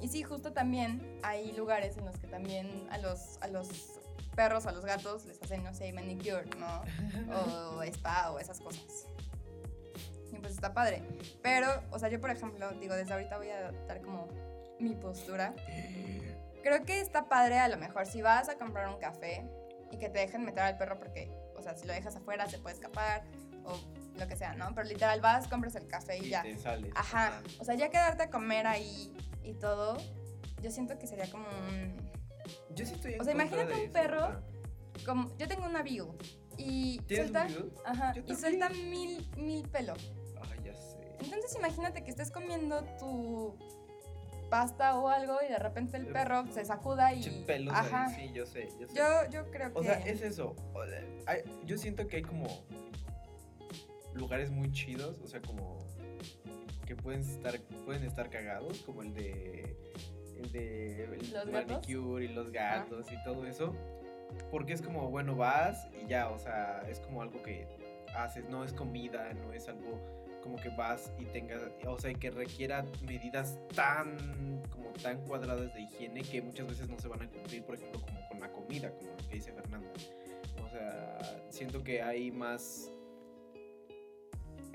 Y 0.01 0.07
sí, 0.09 0.23
justo 0.23 0.53
también 0.53 1.19
hay 1.23 1.51
lugares 1.53 1.97
en 1.97 2.05
los 2.05 2.17
que 2.17 2.27
también 2.27 2.87
a 2.91 2.97
los, 2.97 3.39
a 3.41 3.47
los 3.47 3.99
perros 4.37 4.67
a 4.67 4.71
los 4.71 4.85
gatos 4.85 5.25
les 5.25 5.41
hacen, 5.41 5.63
no 5.63 5.73
sé, 5.73 5.91
manicure, 5.91 6.45
¿no? 6.57 6.83
O 7.75 7.83
spa 7.91 8.31
o 8.31 8.39
esas 8.39 8.61
cosas. 8.61 9.07
Y 10.31 10.37
pues 10.37 10.53
está 10.53 10.73
padre. 10.73 11.01
Pero, 11.41 11.67
o 11.89 11.97
sea, 11.97 12.07
yo 12.09 12.21
por 12.21 12.29
ejemplo, 12.29 12.69
digo, 12.73 12.95
desde 12.95 13.13
ahorita 13.13 13.37
voy 13.37 13.49
a 13.49 13.71
dar 13.87 14.01
como 14.01 14.27
mi 14.79 14.93
postura. 14.93 15.53
Creo 16.61 16.85
que 16.85 17.01
está 17.01 17.27
padre 17.27 17.57
a 17.57 17.67
lo 17.67 17.77
mejor 17.77 18.05
si 18.05 18.21
vas 18.21 18.47
a 18.47 18.57
comprar 18.57 18.87
un 18.89 18.99
café 18.99 19.43
y 19.91 19.97
que 19.97 20.09
te 20.09 20.19
dejen 20.19 20.43
meter 20.45 20.63
al 20.63 20.77
perro 20.77 20.99
porque, 20.99 21.31
o 21.55 21.61
sea, 21.63 21.75
si 21.75 21.87
lo 21.87 21.93
dejas 21.93 22.15
afuera 22.15 22.47
se 22.47 22.59
puede 22.59 22.75
escapar 22.75 23.23
o 23.65 23.79
lo 24.19 24.27
que 24.27 24.35
sea, 24.35 24.53
¿no? 24.53 24.73
Pero 24.75 24.87
literal 24.87 25.19
vas, 25.19 25.47
compras 25.47 25.75
el 25.75 25.87
café 25.87 26.17
y, 26.17 26.25
y 26.25 26.29
ya. 26.29 26.43
te 26.43 26.57
sales. 26.57 26.91
Ajá. 26.95 27.41
O 27.59 27.63
sea, 27.63 27.73
ya 27.75 27.89
quedarte 27.89 28.23
a 28.23 28.29
comer 28.29 28.67
ahí 28.67 29.15
y 29.47 29.53
todo, 29.53 29.97
yo 30.61 30.71
siento 30.71 30.97
que 30.99 31.07
sería 31.07 31.29
como 31.31 31.45
un... 31.47 31.95
Yo 32.75 32.85
sí 32.85 32.93
estoy 32.93 33.13
en 33.13 33.21
O 33.21 33.23
sea, 33.23 33.33
imagínate 33.33 33.73
un 33.73 33.79
eso, 33.79 33.91
perro 33.93 34.41
como 35.05 35.35
yo 35.37 35.47
tengo 35.47 35.65
una 35.65 35.83
Beagle 35.83 36.13
y 36.57 36.99
¿Tienes 37.01 37.27
un 37.27 37.33
suelta... 37.33 37.45
video? 37.47 37.71
Ajá, 37.85 38.13
y 38.25 38.35
suelta 38.35 38.69
mil, 38.69 39.29
mil 39.37 39.67
pelo. 39.69 39.93
Ay, 40.41 40.59
ya 40.65 40.75
sé. 40.75 40.97
Entonces 41.21 41.55
imagínate 41.55 42.03
que 42.03 42.09
estés 42.09 42.31
comiendo 42.31 42.83
tu 42.99 43.55
pasta 44.49 44.97
o 44.97 45.07
algo 45.07 45.37
y 45.45 45.49
de 45.51 45.59
repente 45.59 45.97
el 45.97 46.07
Eh, 46.07 46.13
perro 46.13 46.45
se 46.51 46.63
sacuda 46.65 47.13
y... 47.13 47.43
Pelos 47.45 47.73
Ajá. 47.73 48.07
ahí, 48.07 48.27
sí, 48.27 48.33
yo 48.33 48.45
sé, 48.45 48.69
yo 48.79 48.87
sé. 48.87 48.95
Yo, 48.95 49.29
yo 49.29 49.51
creo 49.51 49.73
que... 49.73 49.79
O 49.79 49.83
sea, 49.83 49.99
es 49.99 50.21
eso. 50.21 50.55
yo 51.65 51.77
siento 51.77 52.07
que 52.07 52.17
hay 52.17 52.21
como 52.23 52.47
lugares 54.13 54.49
muy 54.49 54.71
chidos, 54.71 55.19
o 55.21 55.27
sea, 55.27 55.41
como 55.41 55.86
que 56.87 56.95
pueden 56.95 57.21
estar 57.21 57.59
pueden 57.85 58.03
estar 58.03 58.29
cagados, 58.29 58.79
como 58.79 59.03
el 59.03 59.13
de 59.13 59.75
el 60.37 60.51
de 60.51 61.03
el 61.03 61.11
¿Los 61.11 61.31
gatos? 61.31 61.51
manicure 61.51 62.25
y 62.25 62.27
los 62.29 62.51
gatos 62.51 63.11
y 63.11 63.23
todo 63.23 63.45
eso, 63.45 63.75
porque 64.49 64.73
es 64.73 64.81
como, 64.81 65.09
bueno, 65.09 65.35
vas 65.35 65.87
y 66.01 66.07
ya, 66.07 66.29
o 66.29 66.39
sea, 66.39 66.83
es 66.89 66.99
como 66.99 67.21
algo 67.21 67.41
que 67.43 67.67
haces, 68.15 68.47
no 68.49 68.63
es 68.63 68.73
comida, 68.73 69.33
no 69.33 69.53
es 69.53 69.67
algo 69.67 69.99
como 70.41 70.55
que 70.57 70.69
vas 70.69 71.11
y 71.19 71.25
tengas, 71.25 71.61
o 71.85 71.99
sea, 71.99 72.11
y 72.11 72.15
que 72.15 72.31
requiera 72.31 72.85
medidas 73.05 73.57
tan 73.75 74.63
como 74.69 74.89
tan 75.03 75.19
cuadradas 75.25 75.73
de 75.73 75.81
higiene 75.81 76.21
que 76.21 76.41
muchas 76.41 76.67
veces 76.67 76.87
no 76.89 76.97
se 76.99 77.07
van 77.07 77.23
a 77.23 77.29
cumplir, 77.29 77.63
por 77.63 77.75
ejemplo, 77.75 77.99
como 78.01 78.27
con 78.29 78.39
la 78.39 78.51
comida, 78.51 78.91
como 78.91 79.11
lo 79.11 79.27
que 79.27 79.35
dice 79.35 79.51
Fernanda. 79.51 79.89
O 80.63 80.69
sea, 80.69 81.41
siento 81.49 81.83
que 81.83 82.01
hay 82.01 82.31
más 82.31 82.91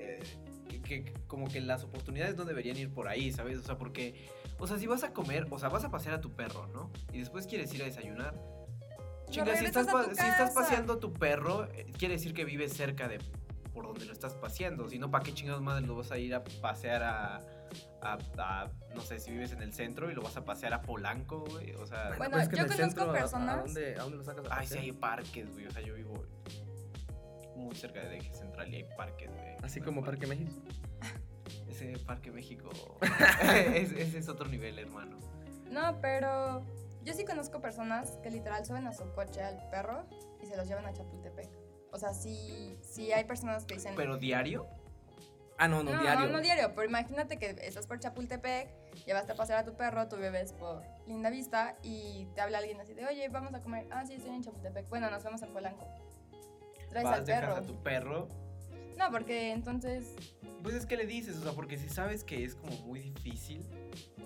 eh, 0.03 0.19
que, 0.69 0.81
que 1.03 1.13
como 1.27 1.47
que 1.47 1.61
las 1.61 1.83
oportunidades 1.83 2.35
no 2.35 2.45
deberían 2.45 2.77
ir 2.77 2.91
por 2.93 3.07
ahí, 3.07 3.31
¿sabes? 3.31 3.57
O 3.59 3.63
sea, 3.63 3.77
porque 3.77 4.27
o 4.59 4.67
sea, 4.67 4.77
si 4.77 4.87
vas 4.87 5.03
a 5.03 5.13
comer, 5.13 5.47
o 5.49 5.59
sea, 5.59 5.69
vas 5.69 5.83
a 5.83 5.89
pasear 5.91 6.15
a 6.15 6.21
tu 6.21 6.31
perro, 6.31 6.67
¿no? 6.67 6.91
Y 7.11 7.19
después 7.19 7.47
quieres 7.47 7.73
ir 7.73 7.81
a 7.81 7.85
desayunar. 7.85 8.33
Chinga, 9.29 9.55
si 9.57 9.65
estás, 9.65 9.87
a 9.87 10.03
si 10.05 10.11
estás 10.11 10.51
paseando 10.53 10.93
a 10.93 10.99
tu 10.99 11.11
perro, 11.13 11.65
eh, 11.73 11.91
quiere 11.97 12.13
decir 12.15 12.33
que 12.33 12.45
vives 12.45 12.73
cerca 12.73 13.07
de 13.07 13.19
por 13.73 13.87
donde 13.87 14.05
lo 14.05 14.13
estás 14.13 14.35
paseando. 14.35 14.87
Si 14.89 14.99
no, 14.99 15.09
¿para 15.09 15.23
qué 15.23 15.33
chingados 15.33 15.61
madre 15.61 15.85
lo 15.87 15.95
vas 15.95 16.11
a 16.11 16.19
ir 16.19 16.35
a 16.35 16.43
pasear 16.61 17.01
a, 17.01 17.37
a- 18.03 18.17
a- 18.37 18.69
no 18.93 19.01
sé, 19.01 19.19
si 19.19 19.31
vives 19.31 19.51
en 19.51 19.63
el 19.63 19.73
centro 19.73 20.11
y 20.11 20.13
lo 20.13 20.21
vas 20.21 20.37
a 20.37 20.45
pasear 20.45 20.73
a 20.75 20.81
Polanco, 20.83 21.43
güey? 21.49 21.73
O 21.73 21.87
sea, 21.87 22.13
Bueno, 22.17 22.33
pues 22.33 22.43
es 22.43 22.49
que 22.49 22.57
yo 22.57 22.63
en 22.65 22.71
el 22.71 22.77
conozco 22.77 22.99
centro, 22.99 23.03
¿a- 23.05 23.15
¿a, 23.15 23.19
personas- 23.19 23.63
dónde, 23.65 23.95
¿a 23.95 24.03
dónde 24.03 24.17
lo 24.17 24.23
sacas 24.23 24.45
a 24.45 24.53
ay, 24.55 24.59
pasear? 24.67 24.83
hay 24.83 24.91
parques, 24.91 25.51
güey. 25.51 25.65
O 25.65 25.71
sea, 25.71 25.81
yo 25.81 25.95
vivo 25.95 26.23
muy 27.63 27.75
cerca 27.75 28.01
de 28.01 28.17
Eje 28.17 28.33
Central 28.33 28.71
y 28.73 28.77
hay 28.77 28.85
parques, 28.95 29.29
güey. 29.29 29.55
Así 29.61 29.81
como. 29.81 30.03
Parque 30.03 30.27
México. 30.27 30.51
Es 31.67 31.81
ese 31.81 31.97
Parque 32.05 32.31
México. 32.31 32.69
ese, 33.73 34.01
ese 34.01 34.17
es 34.17 34.29
otro 34.29 34.47
nivel, 34.47 34.79
hermano. 34.79 35.17
No, 35.69 35.99
pero 36.01 36.63
yo 37.03 37.13
sí 37.13 37.25
conozco 37.25 37.59
personas 37.59 38.17
que 38.23 38.29
literal 38.29 38.65
suben 38.65 38.87
a 38.87 38.93
su 38.93 39.11
coche 39.13 39.41
al 39.41 39.57
perro 39.69 40.05
y 40.41 40.45
se 40.45 40.55
los 40.55 40.67
llevan 40.67 40.85
a 40.85 40.93
Chapultepec. 40.93 41.49
O 41.91 41.97
sea, 41.97 42.13
sí, 42.13 42.77
sí 42.81 43.11
hay 43.11 43.25
personas 43.25 43.65
que 43.65 43.75
dicen... 43.75 43.93
Pero 43.95 44.17
diario. 44.17 44.67
Ah, 45.57 45.67
no, 45.67 45.83
no, 45.83 45.93
no, 45.93 46.01
diario. 46.01 46.25
no, 46.25 46.31
no 46.31 46.41
diario, 46.41 46.73
pero 46.73 46.87
imagínate 46.87 47.37
que 47.37 47.55
estás 47.61 47.85
por 47.85 47.99
Chapultepec, 47.99 48.73
llevaste 49.05 49.33
a 49.33 49.35
pasear 49.35 49.59
a 49.59 49.63
tu 49.63 49.75
perro, 49.75 50.07
tú 50.07 50.17
bebes 50.17 50.53
por 50.53 50.81
Linda 51.05 51.29
Vista 51.29 51.77
y 51.83 52.27
te 52.33 52.41
habla 52.41 52.57
alguien 52.57 52.81
así 52.81 52.93
de, 52.93 53.05
oye, 53.05 53.29
vamos 53.29 53.53
a 53.53 53.61
comer. 53.61 53.87
Ah, 53.91 54.05
sí, 54.05 54.13
estoy 54.13 54.33
en 54.33 54.41
Chapultepec. 54.41 54.89
Bueno, 54.89 55.11
nos 55.11 55.23
vemos 55.23 55.41
en 55.43 55.53
Polanco. 55.53 55.87
Traes 56.93 57.05
Vas, 57.05 57.19
al 57.19 57.25
dejas 57.25 57.41
perro. 57.41 57.55
a 57.55 57.61
tu 57.63 57.75
perro. 57.83 58.29
No, 58.97 59.11
porque 59.11 59.51
entonces 59.51 60.15
Pues 60.61 60.75
es 60.75 60.85
que 60.85 60.95
le 60.95 61.05
dices, 61.05 61.35
o 61.37 61.41
sea, 61.43 61.51
porque 61.53 61.77
si 61.77 61.89
sabes 61.89 62.23
que 62.23 62.43
es 62.45 62.55
como 62.55 62.77
muy 62.85 62.99
difícil 63.01 63.65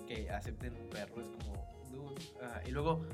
que 0.05 0.29
acepten 0.29 0.75
un 0.75 0.87
perro, 0.89 1.21
es 1.21 1.27
como, 1.29 1.67
dude. 1.91 2.15
ah, 2.43 2.61
y 2.65 2.71
luego 2.71 3.05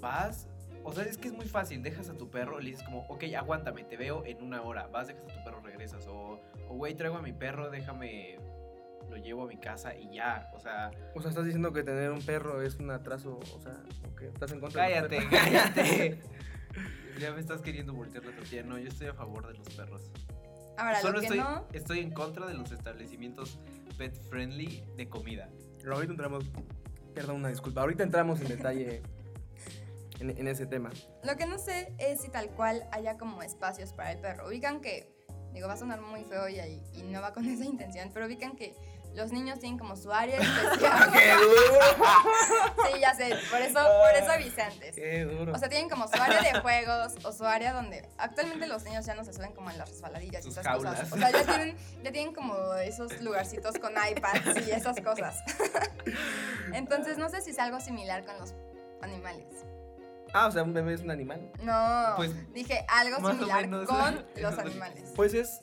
vas, 0.00 0.48
o 0.84 0.92
sea, 0.92 1.04
es 1.04 1.16
que 1.18 1.28
es 1.28 1.34
muy 1.34 1.46
fácil, 1.46 1.82
dejas 1.82 2.08
a 2.08 2.14
tu 2.14 2.30
perro, 2.30 2.60
le 2.60 2.70
dices 2.70 2.84
como, 2.84 3.00
ok, 3.08 3.24
aguántame, 3.36 3.84
te 3.84 3.96
veo 3.96 4.24
en 4.26 4.42
una 4.42 4.62
hora, 4.62 4.86
vas, 4.88 5.08
dejas 5.08 5.24
a 5.24 5.34
tu 5.34 5.44
perro, 5.44 5.60
regresas, 5.60 6.06
o, 6.06 6.40
o 6.68 6.74
güey, 6.74 6.94
traigo 6.94 7.16
a 7.16 7.22
mi 7.22 7.32
perro, 7.32 7.70
déjame, 7.70 8.36
lo 9.10 9.16
llevo 9.16 9.44
a 9.44 9.46
mi 9.46 9.56
casa 9.58 9.94
y 9.94 10.10
ya, 10.14 10.50
o 10.54 10.60
sea, 10.60 10.90
O 11.14 11.20
sea, 11.20 11.30
estás 11.30 11.44
diciendo 11.44 11.72
que 11.72 11.82
tener 11.82 12.10
un 12.10 12.22
perro 12.22 12.62
es 12.62 12.76
un 12.76 12.90
atraso, 12.90 13.38
o 13.54 13.60
sea, 13.60 13.82
¿o 14.10 14.14
qué? 14.16 14.28
¿Estás 14.28 14.52
en 14.52 14.60
contra 14.60 14.84
cállate, 14.86 15.18
cállate. 15.30 16.20
ya 17.22 17.32
me 17.32 17.40
estás 17.40 17.60
queriendo 17.62 17.92
voltear 17.94 18.24
la 18.24 18.34
tortilla, 18.34 18.62
no, 18.64 18.78
yo 18.78 18.88
estoy 18.88 19.06
a 19.08 19.14
favor 19.14 19.46
de 19.46 19.54
los 19.58 19.68
perros. 19.70 20.10
Ahora, 20.76 21.00
Solo 21.00 21.14
lo 21.14 21.20
que 21.20 21.26
estoy, 21.26 21.38
no, 21.38 21.66
estoy 21.72 21.98
en 22.00 22.10
contra 22.12 22.46
de 22.46 22.54
los 22.54 22.70
establecimientos 22.72 23.58
pet 23.98 24.14
friendly 24.30 24.82
de 24.96 25.08
comida. 25.08 25.48
Pero 25.78 25.94
ahorita 25.94 26.12
entramos, 26.12 26.44
perdón, 27.14 27.36
una 27.36 27.48
disculpa, 27.48 27.82
ahorita 27.82 28.02
entramos 28.02 28.40
en 28.40 28.48
detalle 28.48 29.02
en, 30.20 30.30
en 30.36 30.48
ese 30.48 30.66
tema. 30.66 30.90
lo 31.24 31.36
que 31.36 31.46
no 31.46 31.58
sé 31.58 31.92
es 31.98 32.20
si 32.22 32.28
tal 32.30 32.48
cual 32.50 32.86
haya 32.92 33.16
como 33.18 33.42
espacios 33.42 33.92
para 33.92 34.12
el 34.12 34.18
perro. 34.18 34.48
Ubican 34.48 34.80
que, 34.80 35.12
digo, 35.52 35.68
va 35.68 35.74
a 35.74 35.76
sonar 35.76 36.00
muy 36.00 36.24
feo 36.24 36.48
y, 36.48 36.58
ahí- 36.58 36.82
y 36.94 37.02
no 37.02 37.20
va 37.20 37.32
con 37.32 37.44
esa 37.48 37.64
intención, 37.64 38.10
pero 38.12 38.26
ubican 38.26 38.56
que 38.56 38.74
los 39.14 39.30
niños 39.32 39.58
tienen 39.58 39.78
como 39.78 39.96
su 39.96 40.12
área 40.12 40.36
especial. 40.40 41.12
¡Qué 41.12 41.32
duro! 41.34 42.06
sí, 42.92 43.00
ya 43.00 43.14
sé, 43.14 43.34
por 43.50 43.60
eso, 43.60 43.74
por 43.74 44.14
eso 44.22 44.32
avisé 44.32 44.62
antes. 44.62 44.94
¡Qué 44.94 45.24
duro! 45.24 45.52
O 45.52 45.58
sea, 45.58 45.68
tienen 45.68 45.88
como 45.88 46.08
su 46.08 46.20
área 46.20 46.40
de 46.42 46.60
juegos 46.60 47.14
o 47.24 47.32
su 47.32 47.44
área 47.44 47.72
donde 47.72 48.08
actualmente 48.18 48.66
los 48.66 48.84
niños 48.84 49.04
ya 49.06 49.14
no 49.14 49.24
se 49.24 49.32
suben 49.32 49.52
como 49.52 49.70
en 49.70 49.78
las 49.78 49.88
resbaladillas 49.90 50.44
y 50.46 50.48
esas 50.48 50.64
jaulas. 50.66 50.94
cosas. 51.00 51.12
O 51.12 51.16
sea, 51.18 51.30
ya 51.30 51.44
tienen, 51.44 51.76
ya 52.02 52.12
tienen 52.12 52.34
como 52.34 52.74
esos 52.74 53.20
lugarcitos 53.20 53.74
con 53.78 53.92
iPads 53.92 54.66
y 54.66 54.70
esas 54.70 55.00
cosas. 55.00 55.36
Entonces, 56.72 57.18
no 57.18 57.28
sé 57.28 57.40
si 57.42 57.50
es 57.50 57.58
algo 57.58 57.80
similar 57.80 58.24
con 58.24 58.38
los 58.38 58.54
animales. 59.02 59.46
ah, 60.32 60.46
o 60.46 60.50
sea, 60.50 60.62
un 60.62 60.72
bebé 60.72 60.94
es 60.94 61.02
un 61.02 61.10
animal. 61.10 61.50
No, 61.62 62.14
Pues, 62.16 62.30
dije 62.52 62.84
algo 62.88 63.16
similar 63.30 63.62
menos. 63.68 63.86
con 63.88 64.24
los 64.36 64.58
animales. 64.58 65.10
Pues 65.14 65.34
es... 65.34 65.60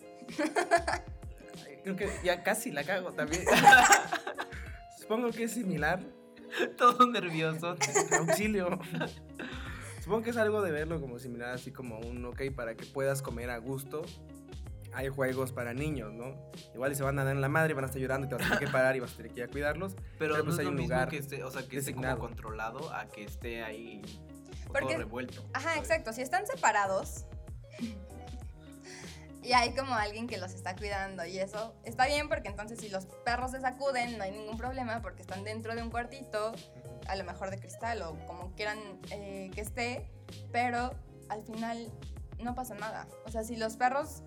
Creo 1.84 1.96
que 1.96 2.10
ya 2.24 2.44
casi 2.44 2.72
la 2.72 2.84
cago 2.84 3.14
también. 3.14 3.44
Supongo 5.00 5.32
que 5.32 5.44
es 5.44 5.52
similar. 5.54 6.02
todo 6.78 7.08
nervioso. 7.08 7.76
Auxilio. 8.20 8.80
Supongo 10.02 10.24
que 10.24 10.30
es 10.32 10.38
algo 10.38 10.62
de 10.62 10.72
verlo 10.72 11.00
como 11.00 11.20
similar, 11.20 11.50
así 11.52 11.72
como 11.72 12.00
un 12.00 12.24
ok 12.26 12.42
para 12.56 12.76
que 12.76 12.86
puedas 12.86 13.22
comer 13.22 13.50
a 13.50 13.58
gusto. 13.58 14.02
Hay 14.94 15.08
juegos 15.10 15.52
para 15.52 15.74
niños, 15.74 16.14
¿no? 16.14 16.36
Igual 16.74 16.92
y 16.92 16.96
se 16.96 17.04
van 17.04 17.20
a 17.20 17.24
dar 17.24 17.36
en 17.36 17.42
la 17.42 17.50
madre, 17.50 17.76
van 17.76 17.84
a 17.84 17.88
estar 17.88 18.02
llorando 18.02 18.26
y 18.26 18.30
te 18.30 18.36
vas 18.36 18.44
a 18.44 18.48
tener 18.56 18.60
que 18.60 18.72
parar 18.72 18.96
y 18.96 19.00
vas 19.00 19.14
a 19.14 19.18
tener 19.18 19.32
que 19.32 19.42
ir 19.42 19.46
a 19.46 19.48
cuidarlos. 19.48 19.94
Pero, 20.18 20.34
Pero, 20.34 20.38
no 20.40 20.44
pues, 20.46 20.54
es 20.56 20.60
hay 20.60 20.66
lo 20.66 20.72
un 20.72 20.78
mismo 20.78 20.94
lugar 20.96 21.10
que 21.10 21.18
esté, 21.18 21.44
o 21.44 21.52
sea, 21.52 21.68
que 21.68 21.78
esté 21.78 21.94
como 21.94 22.18
controlado 22.18 22.92
a 22.92 23.08
que 23.08 23.24
esté 23.24 23.64
ahí 23.64 24.02
Porque- 24.68 24.86
todo 24.88 24.98
revuelto. 24.98 25.46
Ajá, 25.54 25.70
¿sabes? 25.76 25.80
exacto. 25.90 26.12
Si 26.12 26.22
están 26.24 26.48
separados 26.48 27.26
y 29.42 29.54
hay 29.54 29.74
como 29.74 29.96
alguien 29.96 30.28
que 30.28 30.38
los 30.38 30.54
está 30.54 30.76
cuidando 30.76 31.26
y 31.26 31.40
eso, 31.40 31.74
está 31.84 32.06
bien 32.08 32.28
porque 32.28 32.50
entonces 32.50 32.80
si 32.80 32.90
los 32.90 33.06
perros 33.26 33.52
se 33.52 33.62
sacuden 33.62 34.18
no 34.18 34.24
hay 34.24 34.32
ningún 34.32 34.58
problema 34.58 35.02
porque 35.02 35.22
están 35.22 35.44
dentro 35.44 35.76
de 35.76 35.82
un 35.82 35.90
cuartito, 35.90 36.54
a 37.08 37.16
lo 37.16 37.24
mejor 37.24 37.50
de 37.50 37.60
cristal 37.60 38.02
o 38.02 38.18
como 38.26 38.54
quieran 38.56 38.78
eh, 39.12 39.50
que 39.54 39.62
esté, 39.62 40.10
pero 40.52 40.94
al 41.30 41.44
final 41.44 41.92
no 42.40 42.56
pasa 42.56 42.76
nada. 42.76 43.08
O 43.26 43.32
sea, 43.32 43.44
si 43.44 43.56
los 43.56 43.78
perros 43.78 44.24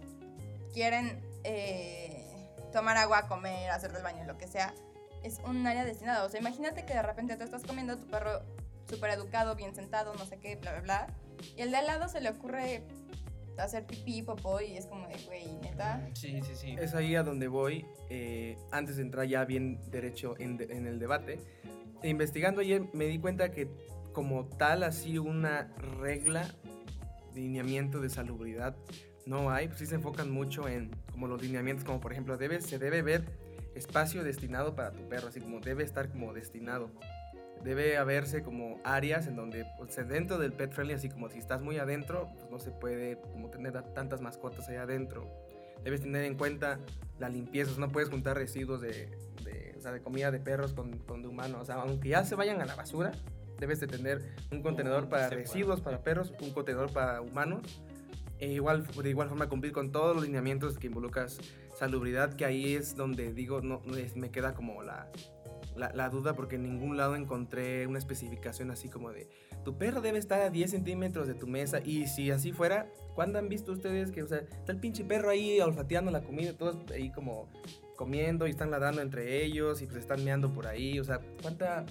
quieren 0.72 1.22
eh, 1.44 2.26
tomar 2.72 2.96
agua, 2.96 3.28
comer, 3.28 3.70
hacer 3.70 3.92
del 3.92 4.02
baño, 4.02 4.24
lo 4.24 4.38
que 4.38 4.46
sea, 4.46 4.74
es 5.22 5.38
un 5.44 5.66
área 5.66 5.84
destinada. 5.84 6.24
O 6.24 6.28
sea, 6.28 6.40
imagínate 6.40 6.84
que 6.84 6.94
de 6.94 7.02
repente 7.02 7.36
tú 7.36 7.44
estás 7.44 7.62
comiendo 7.62 7.98
tu 7.98 8.06
perro 8.06 8.42
súper 8.88 9.10
educado, 9.10 9.54
bien 9.54 9.74
sentado, 9.74 10.14
no 10.14 10.26
sé 10.26 10.38
qué, 10.38 10.56
bla, 10.56 10.72
bla, 10.72 10.80
bla. 10.80 11.06
Y 11.56 11.62
el 11.62 11.70
de 11.70 11.78
al 11.78 11.86
lado 11.86 12.08
se 12.08 12.20
le 12.20 12.30
ocurre 12.30 12.84
hacer 13.58 13.84
pipí, 13.86 14.22
popó 14.22 14.60
y 14.60 14.76
es 14.76 14.86
como 14.86 15.06
de, 15.08 15.16
güey, 15.26 15.52
neta. 15.62 16.08
Sí, 16.14 16.40
sí, 16.42 16.54
sí. 16.54 16.76
Es 16.78 16.94
ahí 16.94 17.14
a 17.14 17.22
donde 17.22 17.48
voy, 17.48 17.84
eh, 18.10 18.56
antes 18.70 18.96
de 18.96 19.02
entrar 19.02 19.26
ya 19.26 19.44
bien 19.44 19.78
derecho 19.90 20.34
en, 20.38 20.56
de- 20.56 20.64
en 20.76 20.86
el 20.86 20.98
debate. 20.98 21.38
Investigando 22.02 22.60
ayer 22.60 22.82
me 22.92 23.06
di 23.06 23.18
cuenta 23.18 23.50
que 23.50 23.68
como 24.12 24.46
tal 24.46 24.82
así 24.82 25.18
una 25.18 25.72
regla, 26.00 26.48
lineamiento 27.34 28.00
de 28.00 28.10
salubridad 28.10 28.76
no 29.24 29.50
hay, 29.50 29.68
pues 29.68 29.78
sí 29.78 29.86
se 29.86 29.94
enfocan 29.94 30.30
mucho 30.30 30.68
en 30.68 30.90
como 31.12 31.28
los 31.28 31.40
lineamientos, 31.40 31.84
como 31.84 32.00
por 32.00 32.12
ejemplo 32.12 32.36
debe, 32.36 32.60
se 32.60 32.78
debe 32.78 33.02
ver 33.02 33.24
espacio 33.74 34.22
destinado 34.24 34.74
para 34.74 34.92
tu 34.92 35.08
perro, 35.08 35.28
así 35.28 35.40
como 35.40 35.60
debe 35.60 35.84
estar 35.84 36.10
como 36.10 36.32
destinado. 36.34 36.90
Debe 37.62 37.96
haberse 37.96 38.42
como 38.42 38.80
áreas 38.84 39.26
en 39.26 39.36
donde 39.36 39.66
pues, 39.78 39.96
dentro 40.08 40.38
del 40.38 40.52
pet 40.52 40.72
friendly, 40.72 40.94
así 40.94 41.08
como 41.08 41.28
si 41.28 41.38
estás 41.38 41.62
muy 41.62 41.78
adentro, 41.78 42.28
pues 42.34 42.50
no 42.50 42.58
se 42.58 42.70
puede 42.70 43.20
como 43.20 43.50
tener 43.50 43.80
tantas 43.94 44.20
mascotas 44.20 44.68
ahí 44.68 44.76
adentro. 44.76 45.30
Debes 45.84 46.00
tener 46.00 46.24
en 46.24 46.36
cuenta 46.36 46.78
la 47.18 47.28
limpieza, 47.28 47.72
no 47.78 47.88
puedes 47.88 48.08
juntar 48.08 48.36
residuos 48.36 48.80
de, 48.80 49.10
de, 49.44 49.74
o 49.76 49.80
sea, 49.80 49.92
de 49.92 50.00
comida 50.00 50.30
de 50.30 50.38
perros 50.40 50.72
con, 50.72 50.98
con 50.98 51.22
de 51.22 51.28
humanos, 51.28 51.62
o 51.62 51.64
sea, 51.64 51.76
aunque 51.76 52.10
ya 52.10 52.24
se 52.24 52.34
vayan 52.34 52.60
a 52.60 52.64
la 52.64 52.74
basura, 52.74 53.12
debes 53.58 53.78
de 53.80 53.86
tener 53.86 54.22
un 54.50 54.60
contenedor 54.60 55.08
para 55.08 55.28
residuos 55.30 55.80
para 55.80 56.02
perros, 56.02 56.32
un 56.40 56.52
contenedor 56.52 56.92
para 56.92 57.20
humanos, 57.20 57.62
e 58.38 58.48
igual, 58.48 58.84
de 58.84 59.08
igual 59.08 59.28
forma 59.28 59.48
cumplir 59.48 59.72
con 59.72 59.92
todos 59.92 60.16
los 60.16 60.24
lineamientos 60.24 60.76
que 60.76 60.88
involucras 60.88 61.38
salubridad, 61.76 62.34
que 62.34 62.44
ahí 62.44 62.74
es 62.74 62.96
donde 62.96 63.32
digo, 63.32 63.60
no, 63.60 63.80
me 64.16 64.30
queda 64.32 64.52
como 64.52 64.82
la, 64.82 65.08
la, 65.76 66.08
duda, 66.08 66.34
porque 66.34 66.56
en 66.56 66.62
ningún 66.62 66.96
lado 66.96 67.16
encontré 67.16 67.86
una 67.86 67.98
especificación 67.98 68.70
así 68.70 68.88
como 68.88 69.10
de, 69.10 69.28
tu 69.64 69.76
perro 69.78 70.00
debe 70.00 70.18
estar 70.18 70.40
a 70.40 70.50
10 70.50 70.70
centímetros 70.70 71.26
de 71.26 71.34
tu 71.34 71.46
mesa. 71.46 71.80
Y 71.84 72.06
si 72.06 72.30
así 72.30 72.52
fuera, 72.52 72.88
¿cuándo 73.14 73.38
han 73.38 73.48
visto 73.48 73.72
ustedes 73.72 74.10
que, 74.10 74.22
o 74.22 74.26
sea, 74.26 74.38
está 74.38 74.72
el 74.72 74.78
pinche 74.78 75.04
perro 75.04 75.30
ahí 75.30 75.60
olfateando 75.60 76.10
la 76.10 76.22
comida 76.22 76.52
todos 76.52 76.78
ahí 76.92 77.10
como 77.10 77.48
comiendo 77.96 78.46
y 78.46 78.50
están 78.50 78.70
ladrando 78.70 79.00
entre 79.00 79.44
ellos 79.44 79.80
y 79.82 79.86
pues 79.86 79.98
están 79.98 80.24
meando 80.24 80.52
por 80.52 80.66
ahí? 80.66 80.98
O 80.98 81.04
sea, 81.04 81.20
¿cuánta... 81.40 81.84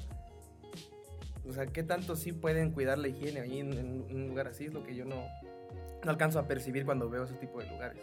O 1.48 1.54
sea, 1.54 1.66
¿qué 1.66 1.82
tanto 1.82 2.16
sí 2.16 2.34
pueden 2.34 2.72
cuidar 2.72 3.00
la 3.00 3.08
higiene 3.08 3.40
ahí 3.40 3.60
en, 3.60 3.74
en 3.74 4.16
un 4.16 4.28
lugar 4.28 4.48
así? 4.48 4.66
Es 4.66 4.74
lo 4.74 4.84
que 4.84 4.96
yo 4.96 5.06
no, 5.06 5.26
no 6.04 6.12
alcanzo 6.12 6.40
a 6.40 6.48
percibir 6.48 6.86
cuando 6.86 7.10
veo 7.10 7.24
ese 7.24 7.34
tipo 7.36 7.60
de 7.60 7.68
lugares. 7.68 8.00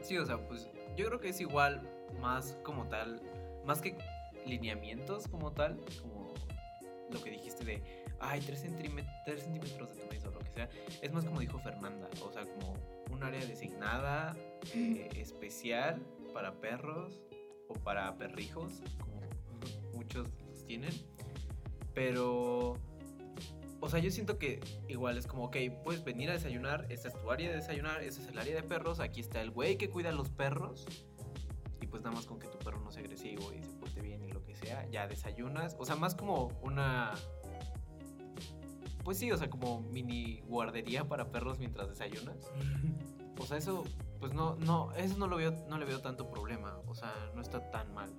Sí, 0.00 0.16
o 0.16 0.24
sea, 0.24 0.38
pues 0.38 0.66
yo 0.96 1.06
creo 1.06 1.20
que 1.20 1.28
es 1.28 1.40
igual 1.40 1.82
más 2.20 2.56
como 2.62 2.88
tal, 2.88 3.20
más 3.66 3.80
que 3.80 3.96
lineamientos 4.46 5.28
como 5.28 5.52
tal, 5.52 5.78
como 6.00 6.34
lo 7.10 7.22
que 7.22 7.30
dijiste 7.30 7.64
de, 7.64 7.82
ay, 8.20 8.40
3 8.40 8.60
centímetros 8.60 9.94
de 9.94 10.02
tu 10.02 10.08
mesa 10.08 10.28
o 10.28 10.32
lo 10.32 10.40
que 10.40 10.50
sea, 10.50 10.68
es 11.02 11.12
más 11.12 11.24
como 11.24 11.40
dijo 11.40 11.58
Fernanda, 11.58 12.08
o 12.24 12.32
sea, 12.32 12.44
como 12.44 12.74
un 13.10 13.22
área 13.22 13.44
designada, 13.44 14.36
eh, 14.74 15.08
especial 15.16 16.00
para 16.32 16.52
perros 16.52 17.20
o 17.68 17.74
para 17.74 18.16
perrijos, 18.16 18.82
como 19.00 19.20
muchos 19.94 20.28
los 20.48 20.64
tienen, 20.64 20.92
pero... 21.94 22.76
O 23.82 23.88
sea, 23.88 23.98
yo 23.98 24.10
siento 24.10 24.36
que 24.38 24.60
igual 24.88 25.16
es 25.16 25.26
como, 25.26 25.44
ok, 25.44 25.56
puedes 25.82 26.04
venir 26.04 26.28
a 26.28 26.34
desayunar, 26.34 26.84
esta 26.90 27.08
es 27.08 27.14
tu 27.14 27.30
área 27.30 27.48
de 27.48 27.56
desayunar, 27.56 28.02
esta 28.02 28.20
es 28.20 28.28
el 28.28 28.38
área 28.38 28.54
de 28.54 28.62
perros, 28.62 29.00
aquí 29.00 29.20
está 29.20 29.40
el 29.40 29.50
güey 29.50 29.78
que 29.78 29.88
cuida 29.88 30.10
a 30.10 30.12
los 30.12 30.28
perros. 30.28 30.86
Y 31.80 31.86
pues 31.86 32.02
nada 32.02 32.14
más 32.14 32.26
con 32.26 32.38
que 32.38 32.46
tu 32.48 32.58
perro 32.58 32.80
no 32.80 32.90
sea 32.90 33.02
agresivo 33.02 33.52
y 33.52 33.62
se 33.62 33.70
porte 33.72 34.00
bien 34.00 34.22
y 34.22 34.32
lo 34.32 34.42
que 34.44 34.54
sea, 34.54 34.86
ya 34.90 35.06
desayunas. 35.06 35.76
O 35.78 35.86
sea, 35.86 35.96
más 35.96 36.14
como 36.14 36.48
una... 36.62 37.12
Pues 39.04 39.18
sí, 39.18 39.32
o 39.32 39.36
sea, 39.36 39.48
como 39.48 39.80
mini 39.80 40.42
guardería 40.42 41.08
para 41.08 41.30
perros 41.30 41.58
mientras 41.58 41.88
desayunas. 41.88 42.36
O 43.38 43.46
sea, 43.46 43.56
eso, 43.56 43.84
pues 44.18 44.34
no, 44.34 44.56
no, 44.56 44.92
eso 44.92 45.16
no 45.16 45.26
lo 45.26 45.36
veo, 45.36 45.52
no 45.68 45.78
le 45.78 45.86
veo 45.86 46.00
tanto 46.00 46.28
problema. 46.28 46.78
O 46.86 46.94
sea, 46.94 47.12
no 47.34 47.40
está 47.40 47.70
tan 47.70 47.94
mal. 47.94 48.10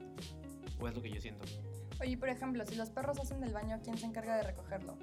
O 0.79 0.87
es 0.87 0.95
lo 0.95 1.01
que 1.01 1.11
yo 1.11 1.21
siento. 1.21 1.45
Oye, 2.01 2.17
por 2.17 2.29
ejemplo, 2.29 2.65
si 2.65 2.73
los 2.75 2.89
perros 2.89 3.19
hacen 3.19 3.39
del 3.41 3.53
baño, 3.53 3.79
¿quién 3.83 3.97
se 3.97 4.07
encarga 4.07 4.37
de 4.37 4.43
recogerlo? 4.43 4.97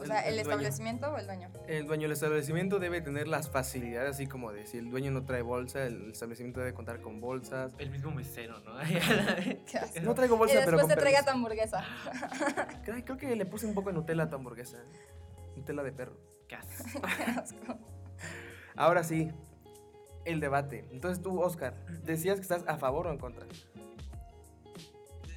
O 0.00 0.02
El- 0.02 0.08
sea, 0.08 0.20
el 0.22 0.38
¿el, 0.38 0.44
dueño. 0.44 0.50
establecimiento 0.60 1.12
o 1.12 1.18
el 1.18 1.26
dueño? 1.26 1.50
El 1.68 1.86
dueño 1.86 2.02
del 2.04 2.12
establecimiento 2.12 2.78
debe 2.78 3.02
tener 3.02 3.28
las 3.28 3.50
facilidades, 3.50 4.10
así 4.14 4.26
como 4.26 4.50
de 4.50 4.66
si 4.66 4.78
el 4.78 4.90
dueño 4.90 5.10
no 5.10 5.24
trae 5.26 5.42
bolsa, 5.42 5.84
el 5.84 6.10
establecimiento 6.10 6.60
debe 6.60 6.72
contar 6.72 7.00
con 7.02 7.20
bolsas. 7.20 7.72
El 7.78 7.90
mismo 7.90 8.10
mesero, 8.10 8.58
¿no? 8.60 8.72
No 10.02 10.14
traigo 10.14 10.36
Y 10.36 10.38
bolsa, 10.38 10.60
pero 10.64 10.78
después 10.78 10.88
te 10.88 10.96
traiga 11.00 11.22
tu 11.22 11.30
hamburguesa. 11.30 11.84
Creo, 12.84 13.04
creo 13.04 13.16
que 13.18 13.36
le 13.36 13.44
puse 13.46 13.66
un 13.66 13.74
poco 13.74 13.90
de 13.90 13.94
Nutella 13.96 14.22
a 14.24 14.28
tu 14.30 14.36
hamburguesa. 14.36 14.78
Nutella 15.56 15.82
de 15.82 15.92
perro. 15.92 16.16
¿Qué 16.48 16.56
haces? 16.56 16.86
Qué 17.16 17.22
asco. 17.24 17.78
Ahora 18.76 19.04
sí, 19.04 19.30
el 20.24 20.40
debate. 20.40 20.86
Entonces 20.92 21.22
tú, 21.22 21.40
Oscar, 21.40 21.74
decías 22.04 22.36
que 22.36 22.42
estás 22.42 22.64
a 22.66 22.78
favor 22.78 23.06
o 23.06 23.10
en 23.12 23.18
contra. 23.18 23.46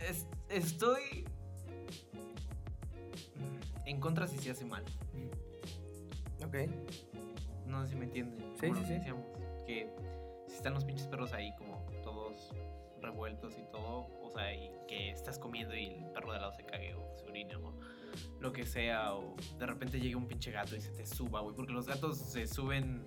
Es- 0.09 0.27
estoy 0.49 1.25
en 3.85 3.99
contra 3.99 4.27
si 4.27 4.37
se 4.37 4.51
hace 4.51 4.65
mal. 4.65 4.83
Ok. 6.45 6.55
No 7.65 7.83
sé 7.83 7.91
si 7.91 7.95
me 7.95 8.05
entienden. 8.05 8.39
Sí, 8.59 8.67
como 8.67 8.79
sí, 8.81 8.85
sí. 8.85 8.93
decíamos, 8.93 9.25
que 9.65 9.89
si 10.47 10.55
están 10.55 10.73
los 10.73 10.83
pinches 10.83 11.07
perros 11.07 11.33
ahí 11.33 11.53
como 11.57 11.85
todos 12.03 12.51
revueltos 13.01 13.57
y 13.57 13.63
todo, 13.71 14.07
o 14.21 14.29
sea, 14.31 14.53
y 14.53 14.71
que 14.87 15.11
estás 15.11 15.37
comiendo 15.37 15.75
y 15.75 15.87
el 15.87 16.05
perro 16.11 16.31
de 16.31 16.35
al 16.37 16.41
lado 16.43 16.53
se 16.53 16.63
cague 16.65 16.93
o 16.95 17.15
se 17.17 17.25
orine 17.25 17.55
o 17.55 17.73
lo 18.39 18.53
que 18.53 18.65
sea, 18.65 19.15
o 19.15 19.35
de 19.57 19.65
repente 19.65 19.99
llega 19.99 20.17
un 20.17 20.27
pinche 20.27 20.51
gato 20.51 20.75
y 20.75 20.81
se 20.81 20.91
te 20.91 21.05
suba, 21.05 21.41
güey, 21.41 21.55
porque 21.55 21.73
los 21.73 21.87
gatos 21.87 22.17
se 22.17 22.45
suben 22.47 23.05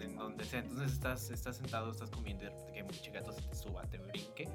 en 0.00 0.16
donde 0.16 0.44
sea, 0.44 0.60
entonces 0.60 0.92
estás, 0.92 1.30
estás 1.30 1.56
sentado, 1.56 1.90
estás 1.90 2.10
comiendo 2.10 2.44
y 2.44 2.46
de 2.48 2.50
repente 2.52 2.72
que 2.74 2.82
un 2.82 2.88
pinche 2.88 3.10
gato 3.10 3.32
se 3.32 3.42
te 3.42 3.54
suba, 3.54 3.82
te 3.84 3.98
brinque, 3.98 4.48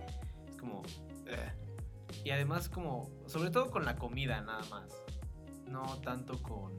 es 0.47 0.55
como... 0.55 0.79
"Ugh". 0.81 1.69
Y 2.23 2.31
además 2.31 2.69
como, 2.69 3.09
sobre 3.27 3.49
todo 3.51 3.69
con 3.71 3.85
la 3.85 3.95
comida 3.95 4.41
nada 4.41 4.63
más, 4.69 4.91
no 5.69 5.99
tanto 6.01 6.41
con 6.41 6.75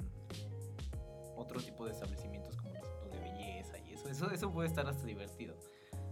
otro 1.36 1.60
tipo 1.60 1.86
de 1.86 1.92
establecimientos 1.92 2.56
como 2.56 2.74
los 2.74 2.88
tipos 2.88 3.10
de 3.12 3.20
belleza 3.20 3.78
y 3.78 3.92
eso, 3.94 4.08
eso, 4.08 4.30
eso 4.30 4.52
puede 4.52 4.68
estar 4.68 4.86
hasta 4.86 5.06
divertido, 5.06 5.56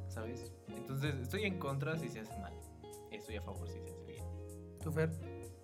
¿sabes? 0.08 0.52
Entonces 0.68 1.14
estoy 1.16 1.44
en 1.44 1.58
contra 1.58 1.96
si 1.98 2.08
se 2.08 2.20
hace 2.20 2.36
mal, 2.38 2.54
estoy 3.10 3.36
a 3.36 3.42
favor 3.42 3.68
si 3.68 3.80
se 3.80 3.90
hace 3.90 4.04
bien. 4.04 4.24
¿Tú, 4.82 4.92
Fer? 4.92 5.10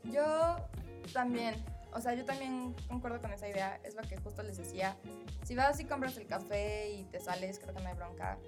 Yo 0.04 0.56
también, 1.12 1.54
o 1.92 2.00
sea, 2.00 2.14
yo 2.14 2.24
también 2.24 2.74
concuerdo 2.88 3.20
con 3.20 3.32
esa 3.32 3.48
idea, 3.48 3.80
es 3.84 3.94
lo 3.94 4.02
que 4.02 4.16
justo 4.18 4.42
les 4.42 4.56
decía. 4.56 4.96
Si 5.44 5.54
vas 5.54 5.80
y 5.80 5.84
compras 5.84 6.16
el 6.16 6.26
café 6.26 6.90
y 6.90 7.04
te 7.04 7.20
sales, 7.20 7.58
creo 7.58 7.74
que 7.74 7.82
no 7.82 7.88
hay 7.88 7.94
bronca. 7.94 8.38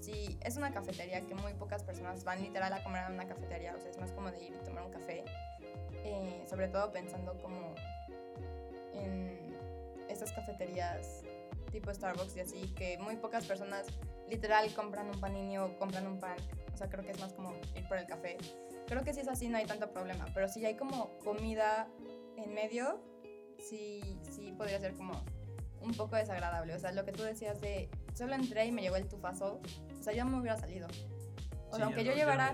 Si 0.00 0.38
es 0.42 0.56
una 0.56 0.72
cafetería 0.72 1.24
que 1.26 1.34
muy 1.34 1.54
pocas 1.54 1.82
personas 1.82 2.24
van 2.24 2.42
literal 2.42 2.72
a 2.72 2.82
comer 2.82 3.04
a 3.04 3.08
una 3.08 3.26
cafetería, 3.26 3.74
o 3.74 3.80
sea, 3.80 3.90
es 3.90 3.98
más 3.98 4.12
como 4.12 4.30
de 4.30 4.44
ir 4.44 4.54
y 4.54 4.64
tomar 4.64 4.84
un 4.84 4.92
café, 4.92 5.24
eh, 6.04 6.44
sobre 6.48 6.68
todo 6.68 6.92
pensando 6.92 7.38
como 7.38 7.74
en 8.94 9.54
estas 10.08 10.32
cafeterías 10.32 11.22
tipo 11.70 11.92
Starbucks 11.92 12.36
y 12.36 12.40
así, 12.40 12.68
que 12.76 12.98
muy 12.98 13.16
pocas 13.16 13.44
personas 13.46 13.86
literal 14.28 14.72
compran 14.74 15.08
un 15.10 15.20
panini 15.20 15.58
o 15.58 15.76
compran 15.78 16.06
un 16.06 16.20
pan, 16.20 16.36
o 16.72 16.76
sea, 16.76 16.88
creo 16.88 17.04
que 17.04 17.10
es 17.10 17.20
más 17.20 17.32
como 17.32 17.52
ir 17.74 17.86
por 17.88 17.98
el 17.98 18.06
café. 18.06 18.36
Creo 18.86 19.02
que 19.02 19.12
si 19.12 19.20
es 19.20 19.28
así 19.28 19.48
no 19.48 19.56
hay 19.58 19.66
tanto 19.66 19.90
problema, 19.90 20.26
pero 20.34 20.48
si 20.48 20.64
hay 20.64 20.76
como 20.76 21.18
comida 21.18 21.88
en 22.36 22.54
medio, 22.54 23.00
sí, 23.58 24.18
sí 24.30 24.52
podría 24.56 24.78
ser 24.78 24.94
como 24.94 25.24
un 25.80 25.92
poco 25.94 26.14
desagradable. 26.16 26.74
O 26.74 26.78
sea, 26.78 26.92
lo 26.92 27.04
que 27.04 27.12
tú 27.12 27.22
decías 27.24 27.60
de 27.60 27.88
solo 28.14 28.34
entré 28.34 28.66
y 28.66 28.72
me 28.72 28.80
llegó 28.82 28.96
el 28.96 29.08
tufazo, 29.08 29.60
o 29.98 30.02
sea, 30.02 30.12
yo 30.12 30.24
me 30.26 30.38
hubiera 30.38 30.56
salido. 30.56 30.86
O 31.70 31.76
sea, 31.76 31.86
aunque 31.86 32.04
yo 32.04 32.12
llevara 32.14 32.52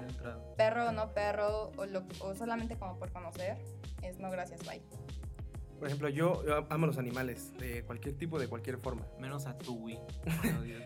perro 0.56 0.88
o 0.88 0.92
no 0.92 1.12
perro, 1.12 1.72
o, 1.76 1.84
lo- 1.84 2.06
o 2.20 2.34
solamente 2.34 2.76
como 2.78 2.98
por 2.98 3.12
conocer, 3.12 3.58
es 4.02 4.18
no 4.18 4.30
gracias, 4.30 4.60
bye. 4.66 4.82
Por 5.80 5.86
ejemplo, 5.86 6.10
yo, 6.10 6.44
yo 6.44 6.66
amo 6.68 6.86
los 6.86 6.98
animales, 6.98 7.54
de 7.58 7.82
cualquier 7.84 8.14
tipo, 8.14 8.38
de 8.38 8.48
cualquier 8.48 8.76
forma. 8.76 9.06
Menos 9.18 9.46
a 9.46 9.56
Tui. 9.56 9.98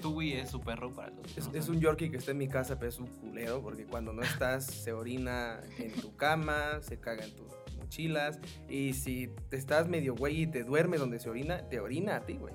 Tui 0.00 0.34
es 0.34 0.50
su 0.50 0.60
perro 0.60 0.94
para 0.94 1.10
los 1.10 1.36
Es, 1.36 1.52
no 1.52 1.58
es 1.58 1.68
un 1.68 1.80
Yorkie 1.80 2.12
que 2.12 2.18
está 2.18 2.30
en 2.30 2.38
mi 2.38 2.46
casa, 2.46 2.78
pero 2.78 2.90
es 2.90 3.00
un 3.00 3.08
culero, 3.08 3.60
porque 3.60 3.86
cuando 3.86 4.12
no 4.12 4.22
estás 4.22 4.66
se 4.66 4.92
orina 4.92 5.60
en 5.78 5.92
tu 6.00 6.14
cama, 6.14 6.80
se 6.80 7.00
caga 7.00 7.24
en 7.24 7.34
tus 7.34 7.48
mochilas, 7.76 8.38
y 8.68 8.92
si 8.92 9.34
te 9.48 9.56
estás 9.56 9.88
medio 9.88 10.14
güey 10.14 10.42
y 10.42 10.46
te 10.46 10.62
duermes 10.62 11.00
donde 11.00 11.18
se 11.18 11.28
orina, 11.28 11.68
te 11.68 11.80
orina 11.80 12.14
a 12.14 12.20
ti, 12.24 12.34
güey. 12.34 12.54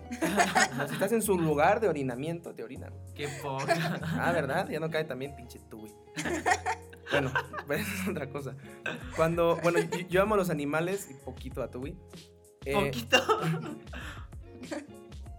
Si 0.88 0.94
estás 0.94 1.12
en 1.12 1.22
su 1.22 1.38
lugar 1.38 1.82
de 1.82 1.90
orinamiento, 1.90 2.56
te 2.56 2.64
orina. 2.64 2.90
Qué 3.16 3.28
poca. 3.44 4.00
Ah, 4.02 4.32
¿verdad? 4.32 4.70
Ya 4.70 4.80
no 4.80 4.90
cae 4.90 5.04
también 5.04 5.36
pinche 5.36 5.60
güey. 5.70 5.92
Bueno, 7.12 7.32
es 7.72 8.08
otra 8.08 8.30
cosa. 8.30 8.56
Cuando, 9.16 9.58
bueno, 9.64 9.80
yo, 9.80 10.08
yo 10.08 10.22
amo 10.22 10.36
a 10.36 10.38
los 10.38 10.50
animales 10.50 11.10
y 11.10 11.14
poquito 11.14 11.62
a 11.64 11.70
Tui. 11.72 11.96
Eh, 12.66 12.74
Poquito. 12.74 13.18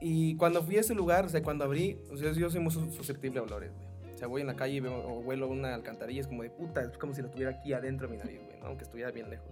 Y 0.00 0.34
cuando 0.36 0.62
fui 0.62 0.78
a 0.78 0.80
ese 0.80 0.94
lugar, 0.94 1.26
o 1.26 1.28
sea, 1.28 1.42
cuando 1.42 1.64
abrí, 1.64 1.98
o 2.10 2.16
sea, 2.16 2.32
yo 2.32 2.48
soy 2.50 2.60
muy 2.60 2.72
sus- 2.72 2.94
susceptible 2.94 3.38
a 3.38 3.42
olores, 3.42 3.70
güey. 3.74 4.14
O 4.14 4.18
sea, 4.18 4.28
voy 4.28 4.40
en 4.40 4.46
la 4.46 4.56
calle 4.56 4.74
y 4.76 4.80
veo, 4.80 4.94
o 4.96 5.20
huelo 5.20 5.46
una 5.48 5.74
alcantarilla, 5.74 6.20
es 6.22 6.26
como 6.26 6.42
de 6.42 6.50
puta, 6.50 6.80
es 6.82 6.96
como 6.96 7.14
si 7.14 7.20
lo 7.22 7.30
tuviera 7.30 7.50
aquí 7.52 7.72
adentro 7.74 8.06
de 8.08 8.12
mi 8.14 8.18
nariz, 8.18 8.40
güey, 8.44 8.58
¿no? 8.60 8.66
aunque 8.66 8.84
estuviera 8.84 9.10
bien 9.10 9.28
lejos. 9.28 9.48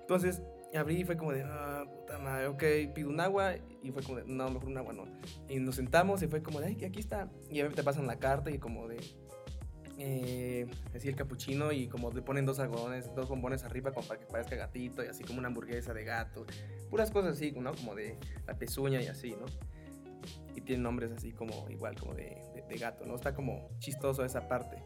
Entonces, 0.00 0.42
abrí 0.76 1.00
y 1.00 1.04
fue 1.04 1.16
como 1.16 1.32
de, 1.32 1.42
ah, 1.44 1.84
puta 1.92 2.18
madre, 2.18 2.46
ok, 2.48 2.62
pido 2.94 3.08
un 3.08 3.18
agua, 3.20 3.54
y 3.82 3.90
fue 3.90 4.02
como 4.02 4.18
de, 4.18 4.24
no, 4.26 4.48
mejor 4.50 4.68
un 4.68 4.78
agua 4.78 4.92
no. 4.92 5.06
Y 5.48 5.58
nos 5.58 5.76
sentamos 5.76 6.22
y 6.22 6.28
fue 6.28 6.42
como 6.42 6.60
de, 6.60 6.66
ay, 6.66 6.84
aquí 6.84 7.00
está. 7.00 7.28
Y 7.50 7.60
a 7.60 7.68
te 7.68 7.82
pasan 7.82 8.06
la 8.06 8.16
carta 8.20 8.50
y 8.50 8.58
como 8.58 8.86
de, 8.86 8.98
eh, 9.98 10.66
así 10.94 11.08
el 11.08 11.16
capuchino 11.16 11.72
y 11.72 11.86
como 11.88 12.10
le 12.10 12.22
ponen 12.22 12.44
dos 12.46 12.58
algodones, 12.58 13.14
dos 13.14 13.28
bombones 13.28 13.64
arriba 13.64 13.92
como 13.92 14.06
para 14.06 14.20
que 14.20 14.26
parezca 14.26 14.56
gatito 14.56 15.04
y 15.04 15.08
así 15.08 15.22
como 15.24 15.38
una 15.38 15.48
hamburguesa 15.48 15.94
de 15.94 16.04
gato. 16.04 16.46
Puras 16.90 17.10
cosas 17.10 17.32
así, 17.36 17.52
¿no? 17.52 17.74
Como 17.74 17.94
de 17.94 18.16
la 18.46 18.54
pezuña 18.58 19.00
y 19.00 19.06
así, 19.06 19.30
¿no? 19.38 19.46
Y 20.56 20.60
tiene 20.62 20.82
nombres 20.82 21.12
así 21.12 21.32
como 21.32 21.68
igual 21.70 21.94
como 21.98 22.14
de, 22.14 22.42
de- 22.54 22.64
de 22.68 22.76
gato, 22.76 23.04
¿no? 23.06 23.14
Está 23.14 23.34
como 23.34 23.68
chistoso 23.78 24.24
esa 24.24 24.48
parte. 24.48 24.82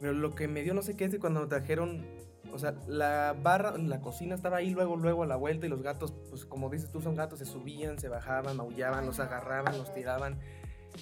Pero 0.00 0.12
lo 0.12 0.34
que 0.34 0.48
me 0.48 0.62
dio 0.62 0.72
no 0.74 0.82
sé 0.82 0.96
qué 0.96 1.04
es 1.04 1.10
que 1.10 1.18
cuando 1.18 1.40
me 1.40 1.46
trajeron, 1.46 2.06
o 2.52 2.58
sea, 2.58 2.74
la 2.86 3.36
barra, 3.42 3.76
la 3.76 4.00
cocina 4.00 4.34
estaba 4.34 4.56
ahí 4.58 4.70
luego, 4.70 4.96
luego 4.96 5.24
a 5.24 5.26
la 5.26 5.36
vuelta 5.36 5.66
y 5.66 5.68
los 5.68 5.82
gatos, 5.82 6.12
pues 6.30 6.46
como 6.46 6.70
dices 6.70 6.90
tú, 6.90 7.02
son 7.02 7.14
gatos, 7.16 7.38
se 7.40 7.44
subían, 7.44 7.98
se 7.98 8.08
bajaban, 8.08 8.56
maullaban, 8.56 9.04
los 9.04 9.20
agarraban, 9.20 9.76
los 9.76 9.92
tiraban. 9.92 10.38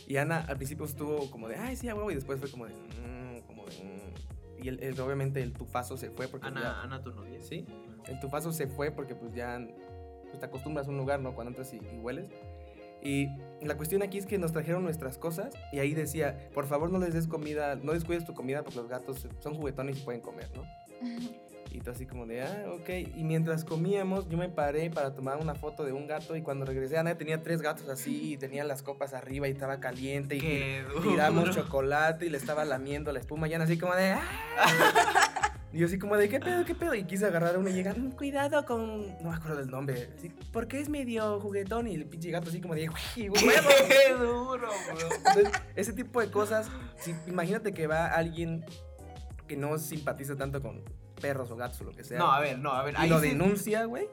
Y 0.06 0.16
Ana 0.16 0.44
al 0.48 0.56
principio 0.56 0.84
estuvo 0.84 1.30
como 1.30 1.46
de, 1.48 1.56
ay, 1.56 1.76
sí, 1.76 1.88
a 1.88 1.94
huevo, 1.94 2.10
y 2.10 2.14
después 2.14 2.40
fue 2.40 2.50
como 2.50 2.66
de, 2.66 2.74
"Mm", 2.74 2.76
como 2.88 2.94
de, 2.94 3.08
"Mm". 3.08 3.17
Y 4.60 4.68
el, 4.68 4.82
el- 4.82 5.00
obviamente 5.00 5.42
el 5.42 5.52
tufazo 5.52 5.96
se 5.96 6.10
fue 6.10 6.26
porque 6.28 6.46
Ana, 6.48 6.60
ya- 6.62 6.82
Ana, 6.82 7.02
tu 7.02 7.12
novia. 7.12 7.40
Sí, 7.42 7.64
el 8.06 8.18
tufazo 8.20 8.52
se 8.52 8.66
fue 8.66 8.90
porque 8.90 9.14
pues 9.14 9.32
ya 9.34 9.60
pues, 10.28 10.38
te 10.40 10.46
acostumbras 10.46 10.86
a 10.86 10.90
un 10.90 10.96
lugar, 10.98 11.20
¿no? 11.20 11.34
Cuando 11.34 11.50
entras 11.50 11.72
y, 11.72 11.76
y 11.76 11.98
hueles. 12.00 12.28
Y 13.00 13.28
la 13.62 13.76
cuestión 13.76 14.02
aquí 14.02 14.18
es 14.18 14.26
que 14.26 14.38
nos 14.38 14.52
trajeron 14.52 14.82
nuestras 14.82 15.18
cosas 15.18 15.54
y 15.72 15.78
ahí 15.78 15.94
decía, 15.94 16.48
por 16.52 16.66
favor 16.66 16.90
no 16.90 16.98
les 16.98 17.14
des 17.14 17.28
comida, 17.28 17.76
no 17.76 17.92
descuides 17.92 18.24
tu 18.24 18.34
comida 18.34 18.62
porque 18.64 18.76
los 18.80 18.88
gatos 18.88 19.28
son 19.38 19.54
juguetones 19.54 19.98
y 19.98 20.02
pueden 20.02 20.20
comer, 20.20 20.48
¿no? 20.56 20.64
Y 21.70 21.80
tú 21.80 21.90
así 21.90 22.06
como 22.06 22.26
de, 22.26 22.42
ah, 22.42 22.64
ok. 22.80 22.88
Y 23.16 23.24
mientras 23.24 23.64
comíamos, 23.64 24.28
yo 24.28 24.38
me 24.38 24.48
paré 24.48 24.90
para 24.90 25.14
tomar 25.14 25.36
una 25.38 25.54
foto 25.54 25.84
de 25.84 25.92
un 25.92 26.06
gato 26.06 26.34
y 26.36 26.42
cuando 26.42 26.64
regresé, 26.64 26.96
Ana 26.98 27.16
tenía 27.16 27.42
tres 27.42 27.60
gatos 27.62 27.88
así 27.88 28.32
y 28.32 28.36
tenía 28.36 28.64
las 28.64 28.82
copas 28.82 29.12
arriba 29.14 29.48
y 29.48 29.52
estaba 29.52 29.78
caliente 29.80 30.36
y 30.36 30.40
Qué 30.40 30.82
duro. 30.88 31.10
tiramos 31.10 31.50
chocolate 31.54 32.26
y 32.26 32.30
le 32.30 32.38
estaba 32.38 32.64
lamiendo 32.64 33.12
la 33.12 33.18
espuma 33.20 33.48
y 33.48 33.54
Ana 33.54 33.64
así 33.64 33.78
como 33.78 33.94
de, 33.94 34.12
"Ah". 34.12 34.22
Y 35.70 35.80
yo 35.80 35.86
así 35.86 35.98
como 35.98 36.16
de, 36.16 36.30
¿qué 36.30 36.40
pedo, 36.40 36.64
qué 36.64 36.74
pedo? 36.74 36.94
Y 36.94 37.04
quise 37.04 37.26
agarrar 37.26 37.58
uno 37.58 37.68
y 37.68 37.74
llegar, 37.74 37.98
"Mm, 37.98 38.12
cuidado 38.12 38.64
con, 38.64 39.06
no 39.22 39.28
me 39.30 39.36
acuerdo 39.36 39.56
del 39.58 39.68
nombre, 39.70 40.08
así, 40.16 40.30
porque 40.50 40.80
es 40.80 40.88
medio 40.88 41.38
juguetón 41.40 41.86
y 41.88 41.94
el 41.94 42.06
pinche 42.06 42.30
gato 42.30 42.48
así 42.48 42.58
como 42.62 42.74
de. 42.74 42.88
Qué 43.14 43.28
duro, 44.18 44.56
bro. 44.56 44.70
Entonces, 45.18 45.52
ese 45.76 45.92
tipo 45.92 46.22
de 46.22 46.30
cosas, 46.30 46.70
si- 46.96 47.14
imagínate 47.26 47.74
que 47.74 47.86
va 47.86 48.06
alguien 48.06 48.64
que 49.46 49.58
no 49.58 49.76
simpatiza 49.76 50.36
tanto 50.36 50.62
con 50.62 50.82
perros 51.20 51.50
o 51.50 51.56
gatos 51.56 51.80
o 51.80 51.84
lo 51.84 51.92
que 51.92 52.04
sea. 52.04 52.18
No, 52.18 52.30
a 52.32 52.40
ver, 52.40 52.58
no, 52.58 52.72
a 52.72 52.82
ver. 52.82 52.94
y 53.04 53.08
lo 53.08 53.20
sí- 53.20 53.28
denuncia, 53.28 53.84
güey. 53.84 54.08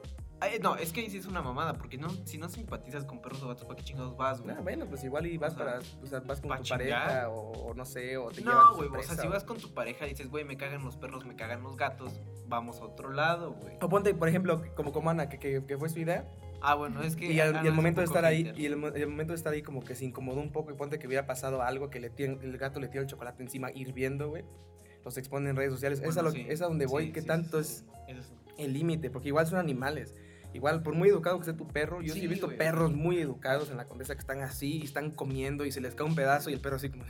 no, 0.60 0.76
es 0.76 0.92
que 0.92 1.00
ahí 1.00 1.08
sí 1.10 1.16
es 1.18 1.26
una 1.26 1.40
mamada, 1.42 1.72
porque 1.74 1.96
no, 1.96 2.10
si 2.26 2.36
no 2.38 2.48
simpatizas 2.48 3.04
con 3.04 3.20
perros 3.22 3.42
o 3.42 3.48
gatos, 3.48 3.64
¿para 3.64 3.76
qué 3.76 3.84
chingados 3.84 4.16
vas, 4.16 4.40
güey? 4.42 4.54
Ah, 4.56 4.60
bueno, 4.62 4.84
pues 4.86 5.02
igual 5.02 5.26
y 5.26 5.38
vas 5.38 5.54
O 5.54 5.56
sea, 5.56 5.64
para, 5.64 5.78
o 5.78 6.06
sea, 6.06 6.20
vas 6.20 6.40
con 6.40 6.50
tu 6.56 6.62
chingar. 6.62 6.78
pareja 6.78 7.28
o, 7.30 7.52
o 7.70 7.74
no 7.74 7.84
sé, 7.84 8.16
o 8.18 8.28
te 8.30 8.42
No, 8.42 8.52
de 8.76 8.88
güey, 8.88 9.00
o 9.00 9.02
sea, 9.02 9.16
si 9.16 9.26
vas 9.28 9.44
con 9.44 9.56
tu 9.58 9.72
pareja 9.72 10.06
y 10.06 10.10
dices, 10.10 10.28
güey, 10.30 10.44
me 10.44 10.56
cagan 10.56 10.84
los 10.84 10.96
perros, 10.96 11.24
me 11.24 11.34
cagan 11.36 11.62
los 11.62 11.76
gatos, 11.76 12.20
vamos 12.46 12.80
a 12.80 12.84
otro 12.84 13.10
lado, 13.12 13.52
güey. 13.54 13.76
O 13.80 13.88
ponte, 13.88 14.14
por 14.14 14.28
ejemplo, 14.28 14.62
como 14.74 14.92
como 14.92 15.08
Ana, 15.10 15.28
que, 15.28 15.38
que, 15.38 15.64
que 15.64 15.78
fue 15.78 15.88
su 15.88 16.00
idea, 16.00 16.28
Ah, 16.62 16.74
bueno, 16.74 17.02
es 17.02 17.16
que... 17.16 17.30
y 17.30 17.38
al, 17.38 17.54
un 17.66 17.74
momento 17.76 18.00
de 18.00 18.06
estar 18.06 18.24
ahí, 18.24 18.50
y 18.56 18.64
el, 18.64 18.76
mo- 18.76 18.88
el 18.88 19.06
momento 19.08 19.32
de 19.34 19.36
estar 19.36 19.52
ahí 19.52 19.62
como 19.62 19.82
que 19.84 19.94
se 19.94 20.06
incomodó 20.06 20.40
un 20.40 20.52
poco 20.52 20.70
y 20.70 20.74
ponte 20.74 20.98
que 20.98 21.06
hubiera 21.06 21.26
pasado 21.26 21.62
algo, 21.62 21.90
que 21.90 22.00
le 22.00 22.10
tiran- 22.10 22.42
el 22.42 22.56
gato 22.56 22.80
le 22.80 22.88
tira 22.88 23.02
el 23.02 23.06
chocolate 23.08 23.42
encima 23.42 23.70
hirviendo, 23.72 24.30
güey, 24.30 24.44
los 25.06 25.16
expone 25.16 25.48
en 25.48 25.56
redes 25.56 25.72
sociales, 25.72 26.00
es, 26.00 26.04
a 26.04 26.06
Bueno, 26.22 26.22
lo- 26.22 26.30
sí, 26.32 26.44
es 26.48 26.60
a 26.60 26.66
donde 26.66 26.84
voy, 26.86 27.06
sí, 27.06 27.12
que 27.12 27.20
sí, 27.22 27.26
tanto 27.26 27.58
es- 27.60 27.84
el 28.58 28.72
límite, 28.72 29.08
porque 29.10 29.28
igual 29.28 29.46
son 29.46 29.58
animales. 29.58 30.14
Igual, 30.52 30.82
por 30.82 30.94
muy 30.94 31.08
educado 31.10 31.38
que 31.38 31.44
sea 31.44 31.56
tu 31.56 31.68
perro, 31.68 32.00
yo 32.02 32.14
sí, 32.14 32.24
he 32.24 32.28
visto 32.28 32.46
güey. 32.46 32.58
perros 32.58 32.92
muy 32.94 33.18
educados 33.20 33.70
en 33.70 33.76
la 33.76 33.86
condesa 33.86 34.14
que 34.14 34.20
están 34.20 34.40
así 34.42 34.78
y 34.78 34.84
están 34.84 35.10
comiendo 35.10 35.64
y 35.66 35.70
se 35.72 35.80
les 35.80 35.94
cae 35.94 36.06
un 36.06 36.14
pedazo 36.14 36.50
y 36.50 36.54
el 36.54 36.60
perro 36.60 36.76
así 36.76 36.88
como, 36.90 37.04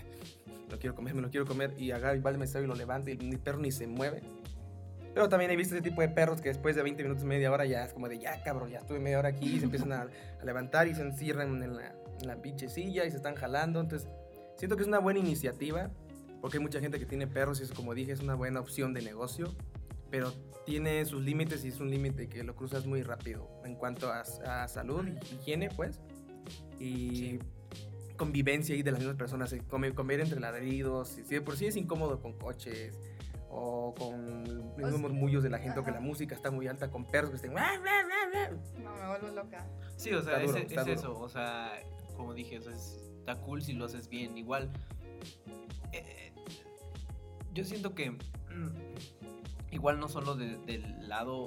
lo 0.71 0.79
quiero 0.79 0.95
comer, 0.95 1.15
me 1.15 1.23
lo 1.23 1.31
quiero 1.31 1.47
comer 1.47 1.73
y 1.79 1.93
agarra 1.93 2.17
y 2.17 2.21
vale, 2.21 2.39
me 2.39 2.47
y 2.47 2.67
lo 2.67 2.75
levanta 2.75 3.11
y 3.11 3.15
el 3.15 3.39
perro 3.39 3.59
ni 3.59 3.71
se 3.71 3.87
mueve. 3.87 4.23
Pero 5.15 5.29
también 5.31 5.51
he 5.51 5.57
visto 5.57 5.75
ese 5.75 5.83
tipo 5.83 6.03
de 6.03 6.09
perros 6.09 6.41
que 6.43 6.49
después 6.51 6.77
de 6.77 6.83
20 6.83 7.03
minutos, 7.03 7.25
media 7.25 7.51
hora, 7.51 7.65
ya 7.65 7.85
es 7.85 7.93
como 7.95 8.09
de, 8.09 8.19
ya 8.19 8.43
cabrón, 8.43 8.69
ya 8.71 8.81
estuve 8.81 8.99
media 8.99 9.19
hora 9.21 9.29
aquí 9.31 9.47
y 9.55 9.59
se 9.61 9.65
empiezan 9.65 9.93
a, 9.93 10.09
a 10.41 10.45
levantar 10.45 10.89
y 10.89 10.95
se 10.95 11.01
encierran 11.03 11.63
en 11.63 11.75
la, 11.77 11.95
en 12.21 12.27
la 12.27 12.43
pinche 12.43 12.69
silla 12.69 13.05
y 13.07 13.11
se 13.11 13.17
están 13.17 13.35
jalando. 13.37 13.81
Entonces, 13.81 14.09
siento 14.57 14.77
que 14.77 14.83
es 14.83 14.89
una 14.89 14.99
buena 14.99 15.21
iniciativa 15.21 15.91
porque 16.47 16.59
hay 16.59 16.63
mucha 16.63 16.79
gente 16.79 17.01
que 17.01 17.07
tiene 17.07 17.27
perros 17.27 17.59
y 17.59 17.65
es 17.65 17.73
como 17.73 17.93
dije, 17.93 18.13
es 18.13 18.21
una 18.21 18.37
buena 18.37 18.61
opción 18.61 18.95
de 18.95 19.03
negocio. 19.03 19.53
Pero 20.13 20.33
tiene 20.65 21.05
sus 21.05 21.21
límites 21.25 21.65
y 21.65 21.69
es 21.71 21.81
un 21.81 21.91
límite 21.91 22.29
que 22.29 22.45
lo 22.45 22.55
cruzas 22.55 22.87
muy 22.87 23.03
rápido 23.03 23.51
en 23.65 23.75
cuanto 23.75 24.13
a, 24.13 24.21
a 24.21 24.69
salud 24.69 25.05
y 25.09 25.35
higiene, 25.35 25.71
pues. 25.71 25.99
Y 26.79 27.41
convivencia 28.17 28.77
ahí 28.77 28.85
de 28.85 28.93
las 28.93 29.01
mismas 29.01 29.17
personas, 29.17 29.53
eh, 29.55 29.61
comer, 29.69 29.95
comer 29.95 30.21
entre 30.21 30.39
ladridos, 30.39 31.19
y 31.19 31.25
si 31.25 31.35
de 31.35 31.41
por 31.41 31.57
sí 31.57 31.67
es 31.67 31.75
incómodo 31.77 32.23
con 32.23 32.35
coches 32.39 32.97
o 33.51 33.93
con 33.99 34.45
los 34.45 34.77
mismos 34.77 35.01
murmullos 35.01 35.43
de 35.43 35.51
la 35.51 35.59
gente 35.59 35.81
o 35.81 35.83
que 35.85 35.91
la 35.91 35.99
música 36.01 36.37
está 36.37 36.53
muy 36.53 36.69
alta 36.69 36.93
con 36.93 37.07
perros 37.07 37.31
que 37.31 37.37
estén... 37.37 37.53
No, 37.53 38.95
me 38.95 39.09
vuelvo 39.09 39.29
loca. 39.35 39.67
Sí, 39.97 40.13
o 40.13 40.23
sea, 40.23 40.35
Está 40.35 40.47
duro, 40.47 40.59
es, 40.59 40.65
está 40.71 40.81
es 40.83 40.87
duro. 40.87 41.01
eso, 41.01 41.19
o 41.19 41.29
sea, 41.29 41.73
como 42.17 42.35
dije, 42.35 42.59
o 42.61 42.63
sea, 42.63 42.73
es- 42.73 43.03
está 43.19 43.35
cool 43.41 43.63
si 43.63 43.73
lo 43.73 43.87
haces 43.87 44.09
bien. 44.09 44.39
Igual, 44.39 44.71
eh, 45.99 46.33
yo 47.53 47.65
siento 47.65 47.95
que 47.95 48.11
mm, 48.11 48.19
igual 49.73 49.99
no 49.99 50.09
solo 50.09 50.35
de- 50.37 50.59
del 50.59 51.09
lado, 51.09 51.47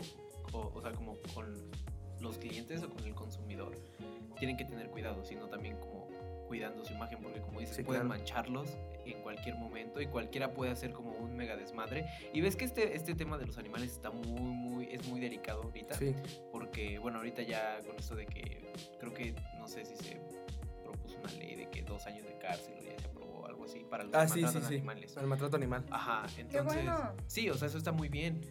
o, 0.54 0.72
o 0.74 0.82
sea, 0.82 0.92
como 0.94 1.16
con 1.34 1.56
los 2.20 2.38
clientes 2.38 2.84
o 2.84 2.90
con 2.90 3.04
el 3.06 3.14
consumidor, 3.16 3.76
tienen 4.38 4.58
que 4.58 4.66
tener 4.66 4.90
cuidado, 4.90 5.24
sino 5.26 5.48
también 5.48 5.78
como 5.78 6.08
cuidando 6.48 6.84
su 6.84 6.94
imagen, 6.94 7.20
porque 7.22 7.42
como 7.42 7.60
dices, 7.60 7.76
Sí, 7.76 7.84
pueden 7.84 8.04
claro. 8.08 8.20
mancharlos 8.20 8.76
en 9.06 9.22
cualquier 9.22 9.56
momento 9.56 10.02
y 10.02 10.08
cualquiera 10.08 10.52
puede 10.54 10.72
hacer 10.72 10.92
como 10.94 11.12
un 11.12 11.36
mega 11.36 11.56
desmadre. 11.56 12.08
Y 12.34 12.42
ves 12.42 12.56
que 12.56 12.66
este, 12.66 12.96
este 12.96 13.14
tema 13.14 13.38
de 13.38 13.46
los 13.46 13.58
animales 13.60 13.92
está 13.92 14.10
muy, 14.10 14.28
muy, 14.42 14.86
es 14.92 15.08
muy 15.08 15.20
delicado 15.20 15.62
ahorita 15.64 15.94
Sí, 15.96 16.16
porque 16.52 16.98
bueno, 16.98 17.20
ahorita 17.20 17.44
ya 17.44 17.80
con 17.86 17.96
esto 17.98 18.16
de 18.16 18.26
que 18.26 18.72
creo 19.00 19.14
que 19.14 19.36
no 19.60 19.68
sé 19.68 19.86
si 19.86 19.96
se 19.98 20.20
propuso 20.92 21.18
una 21.20 21.32
ley 21.34 21.56
de 21.56 21.70
que 21.70 21.82
dos 21.84 22.06
años 22.06 22.26
de 22.26 22.38
cárcel 22.38 22.76
o 22.80 22.84
ya 22.84 23.00
se 23.00 23.06
aprobó 23.08 23.46
algo 23.46 23.66
así 23.66 23.86
para 23.90 24.04
los 24.04 24.14
ah, 24.16 24.24
que 24.24 24.28
sí, 24.28 24.34
sí, 24.36 24.42
maltratan 24.42 24.70
sí, 24.70 24.76
animales. 24.76 25.18
el 25.18 25.28
maltrato 25.28 25.58
animal. 25.58 25.86
Ajá, 25.92 26.26
entonces 26.38 26.64
bueno. 26.64 27.14
sí, 27.28 27.50
o 27.50 27.56
sea, 27.56 27.68
eso 27.68 27.78
está 27.78 27.92
muy 27.92 28.10
bien, 28.10 28.42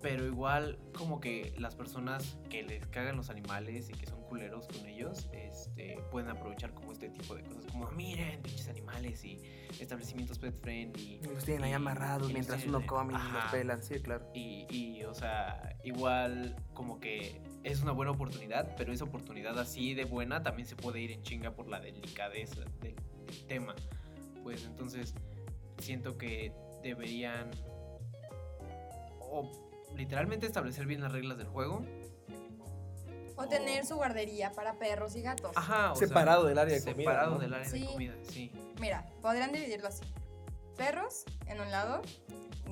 pero 0.00 0.26
igual 0.26 0.78
como 0.96 1.20
que 1.20 1.54
las 1.58 1.74
personas 1.74 2.38
que 2.50 2.62
les 2.62 2.86
cagan 2.88 3.16
los 3.16 3.30
animales 3.30 3.88
y 3.88 3.92
que 3.92 4.06
son 4.06 4.22
culeros 4.22 4.66
con 4.66 4.86
ellos, 4.86 5.28
este, 5.32 5.98
pueden 6.10 6.28
aprovechar 6.28 6.74
como 6.74 6.92
este 6.92 7.08
tipo 7.08 7.34
de 7.34 7.42
cosas, 7.42 7.66
como 7.66 7.90
miren, 7.92 8.42
pinches 8.42 8.68
animales 8.68 9.24
y 9.24 9.40
establecimientos 9.80 10.38
pet 10.38 10.54
friendly. 10.60 11.20
Y 11.22 11.26
los 11.26 11.44
tienen 11.44 11.64
ahí 11.64 11.72
amarrados 11.72 12.32
mientras 12.32 12.64
uno 12.66 12.84
come 12.86 13.14
y 13.14 13.32
los 13.32 13.44
pelan, 13.50 13.82
sí, 13.82 14.00
claro. 14.00 14.28
Y, 14.34 14.66
y, 14.70 15.04
o 15.04 15.14
sea, 15.14 15.78
igual 15.84 16.56
como 16.74 17.00
que 17.00 17.40
es 17.64 17.80
una 17.82 17.92
buena 17.92 18.12
oportunidad, 18.12 18.74
pero 18.76 18.92
esa 18.92 19.04
oportunidad 19.04 19.58
así 19.58 19.94
de 19.94 20.04
buena 20.04 20.42
también 20.42 20.68
se 20.68 20.76
puede 20.76 21.00
ir 21.00 21.10
en 21.12 21.22
chinga 21.22 21.50
por 21.52 21.66
la 21.66 21.80
delicadeza 21.80 22.60
del, 22.80 22.94
del 23.26 23.46
tema. 23.46 23.74
Pues 24.42 24.64
entonces 24.64 25.14
siento 25.78 26.16
que 26.18 26.52
deberían 26.82 27.50
o 29.20 29.50
literalmente 29.96 30.46
establecer 30.46 30.86
bien 30.86 31.00
las 31.00 31.12
reglas 31.12 31.38
del 31.38 31.46
juego. 31.48 31.82
O 33.36 33.48
tener 33.48 33.84
su 33.84 33.96
guardería 33.96 34.52
para 34.52 34.74
perros 34.78 35.16
y 35.16 35.22
gatos. 35.22 35.52
Ajá, 35.56 35.92
o 35.92 35.96
sea, 35.96 36.06
Separado 36.06 36.44
del 36.44 36.56
área 36.58 36.74
de 36.74 36.80
comida, 36.84 36.96
Separado 37.10 37.34
¿no? 37.34 37.38
del 37.40 37.54
área 37.54 37.68
Sí. 37.68 37.80
de 37.80 37.86
comida, 37.86 38.14
sí. 38.22 38.52
Mira, 38.78 39.06
podrían 39.22 39.50
dividirlo 39.52 39.88
así. 39.88 40.04
Perros 40.76 41.24
en 41.46 41.60
un 41.60 41.70
lado, 41.70 42.02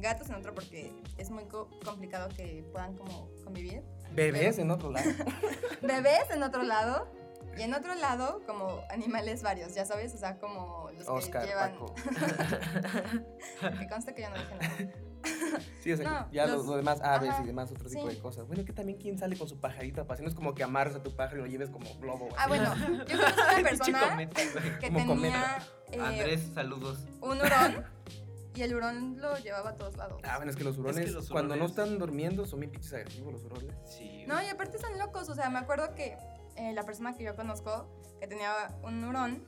gatos 0.00 0.28
en 0.28 0.36
otro 0.36 0.54
porque 0.54 0.92
es 1.18 1.30
muy 1.30 1.44
co- 1.46 1.68
complicado 1.84 2.28
que 2.36 2.64
puedan 2.70 2.94
como 2.96 3.28
convivir. 3.44 3.82
Bebés 4.14 4.58
en 4.58 4.70
otro 4.70 4.90
lado. 4.90 5.10
Bebés 5.82 6.30
en 6.30 6.42
otro 6.42 6.62
lado 6.62 7.08
y 7.56 7.62
en 7.62 7.74
otro 7.74 7.94
lado 7.94 8.42
como 8.46 8.80
animales 8.90 9.42
varios, 9.42 9.74
ya 9.74 9.84
sabes, 9.84 10.14
o 10.14 10.18
sea, 10.18 10.38
como 10.38 10.90
los 10.96 11.06
Oscar, 11.08 11.42
que 11.42 11.48
llevan... 11.48 11.72
Paco. 11.72 11.94
Que 13.78 13.88
conste 13.88 14.14
que 14.14 14.22
yo 14.22 14.30
no 14.30 14.36
dije 14.36 14.54
nada. 14.54 14.92
Sí, 15.80 15.92
o 15.92 15.96
sea, 15.96 16.10
No, 16.10 16.32
ya 16.32 16.46
los- 16.46 16.66
demás 16.76 17.00
aves 17.00 17.30
ajá, 17.30 17.42
y 17.42 17.46
demás 17.46 17.70
otro 17.70 17.88
tipo 17.88 18.08
sí. 18.08 18.16
de 18.16 18.20
cosas. 18.22 18.46
Bueno, 18.46 18.64
que 18.64 18.72
también 18.72 18.98
quién 18.98 19.18
sale 19.18 19.36
con 19.36 19.48
su 19.48 19.60
pajarito 19.60 20.04
para 20.06 20.20
no 20.20 20.28
es 20.28 20.34
como 20.34 20.54
que 20.54 20.62
amarras 20.64 20.96
a 20.96 21.02
tu 21.02 21.14
pájaro 21.14 21.38
y 21.38 21.42
lo 21.42 21.46
lleves 21.46 21.70
como 21.70 21.86
globo. 22.00 22.28
Ah, 22.36 22.44
así. 22.44 22.48
bueno, 22.48 22.74
yo 23.08 23.16
conozco 23.18 23.42
una 23.58 23.62
persona 23.62 24.28
que 24.80 24.86
como 24.88 24.98
tenía 24.98 25.06
cometa. 25.06 25.58
eh, 25.92 26.00
Andrés, 26.00 26.50
saludos. 26.54 26.98
un 27.20 27.38
hurón 27.40 27.84
y 28.54 28.62
el 28.62 28.74
hurón 28.74 29.20
lo 29.20 29.36
llevaba 29.38 29.70
a 29.70 29.76
todos 29.76 29.96
lados. 29.96 30.20
Ah, 30.24 30.36
bueno, 30.36 30.50
es 30.50 30.56
que 30.56 30.64
los 30.64 30.76
hurones, 30.78 31.10
los 31.12 31.28
cuando 31.30 31.56
no 31.56 31.64
están 31.66 31.98
durmiendo, 31.98 32.44
son 32.46 32.60
bien 32.60 32.70
pinches 32.72 32.92
agresivos 32.92 33.32
los 33.32 33.44
hurones. 33.44 33.74
Sí. 33.86 34.24
No, 34.26 34.42
y 34.42 34.46
aparte 34.46 34.76
están 34.76 34.98
locos, 34.98 35.28
o 35.28 35.34
sea, 35.34 35.48
me 35.50 35.58
acuerdo 35.58 35.94
que 35.94 36.16
eh, 36.56 36.72
la 36.74 36.82
persona 36.84 37.14
que 37.14 37.24
yo 37.24 37.34
conozco, 37.34 37.88
que 38.20 38.26
tenía 38.26 38.52
un 38.82 39.02
hurón, 39.04 39.44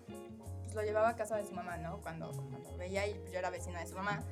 pues 0.63 0.75
lo 0.75 0.83
llevaba 0.83 1.11
a 1.11 1.17
casa 1.17 1.37
de 1.37 1.45
su 1.45 1.53
mamá, 1.53 1.77
¿no? 1.77 2.01
Cuando, 2.01 2.31
cuando 2.31 2.77
veía 2.79 3.07
y 3.07 3.15
pues, 3.15 3.33
yo 3.33 3.39
era 3.39 3.51
vecina 3.51 3.81
de 3.81 3.87
su 3.87 3.95
mamá. 3.95 4.23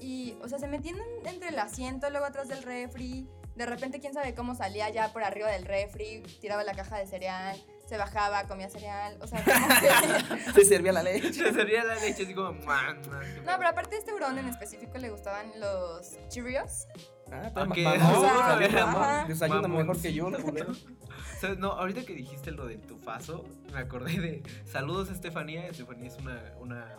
Y, 0.00 0.36
o 0.42 0.48
sea, 0.48 0.58
se 0.58 0.66
metían 0.68 0.96
en- 0.96 1.26
entre 1.26 1.48
el 1.48 1.58
asiento, 1.58 2.08
luego 2.10 2.26
atrás 2.26 2.48
del 2.48 2.62
refri. 2.62 3.28
De 3.56 3.66
repente, 3.66 4.00
quién 4.00 4.14
sabe 4.14 4.34
cómo 4.34 4.54
salía 4.54 4.88
ya 4.90 5.12
por 5.12 5.22
arriba 5.24 5.48
del 5.50 5.64
refri, 5.66 6.22
tiraba 6.40 6.62
la 6.64 6.72
caja 6.74 6.98
de 6.98 7.06
cereal, 7.06 7.60
se 7.90 7.96
bajaba, 7.98 8.44
comía 8.44 8.70
cereal. 8.70 9.18
O 9.20 9.26
sea, 9.26 9.42
como 9.44 9.66
que. 9.80 10.52
Se 10.54 10.64
servía 10.64 10.92
la 10.92 11.02
leche. 11.02 11.32
Se 11.32 11.52
servía 11.52 11.82
la 11.84 11.96
leche 11.96 12.22
así 12.22 12.32
como... 12.34 12.52
"Mua, 12.52 12.94
mua". 12.94 13.20
No, 13.44 13.52
pero 13.58 13.68
aparte 13.68 13.90
de 13.90 13.98
este 13.98 14.14
hurón 14.14 14.38
en 14.38 14.46
específico 14.46 14.96
le 14.98 15.10
gustaban 15.10 15.50
los 15.58 16.16
Cheerios. 16.28 16.86
Ah, 17.32 17.50
ma- 17.66 17.74
que- 17.74 17.82
mamón, 17.82 18.16
o 18.16 18.20
sea, 18.20 18.34
salió 18.38 18.70
mamón. 18.86 19.02
ajá. 19.02 19.24
Desayuna 19.26 19.68
Mamoncito. 19.68 20.30
mejor 20.30 20.54
que 20.54 21.42
yo. 21.42 21.56
No, 21.58 21.72
ahorita 21.72 22.04
que 22.04 22.14
dijiste 22.14 22.52
lo 22.52 22.66
del 22.66 22.80
tufazo, 22.80 23.44
me 23.72 23.80
acordé 23.80 24.20
de. 24.20 24.42
Saludos 24.70 25.10
a 25.10 25.12
Estefanía. 25.12 25.66
Estefanía 25.66 26.06
es 26.08 26.16
una, 26.18 26.40
una 26.60 26.94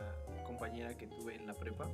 compañera 0.45 0.93
que 0.97 1.08
tuve 1.08 1.36
en 1.36 1.47
la 1.47 1.54
prepa. 1.54 1.88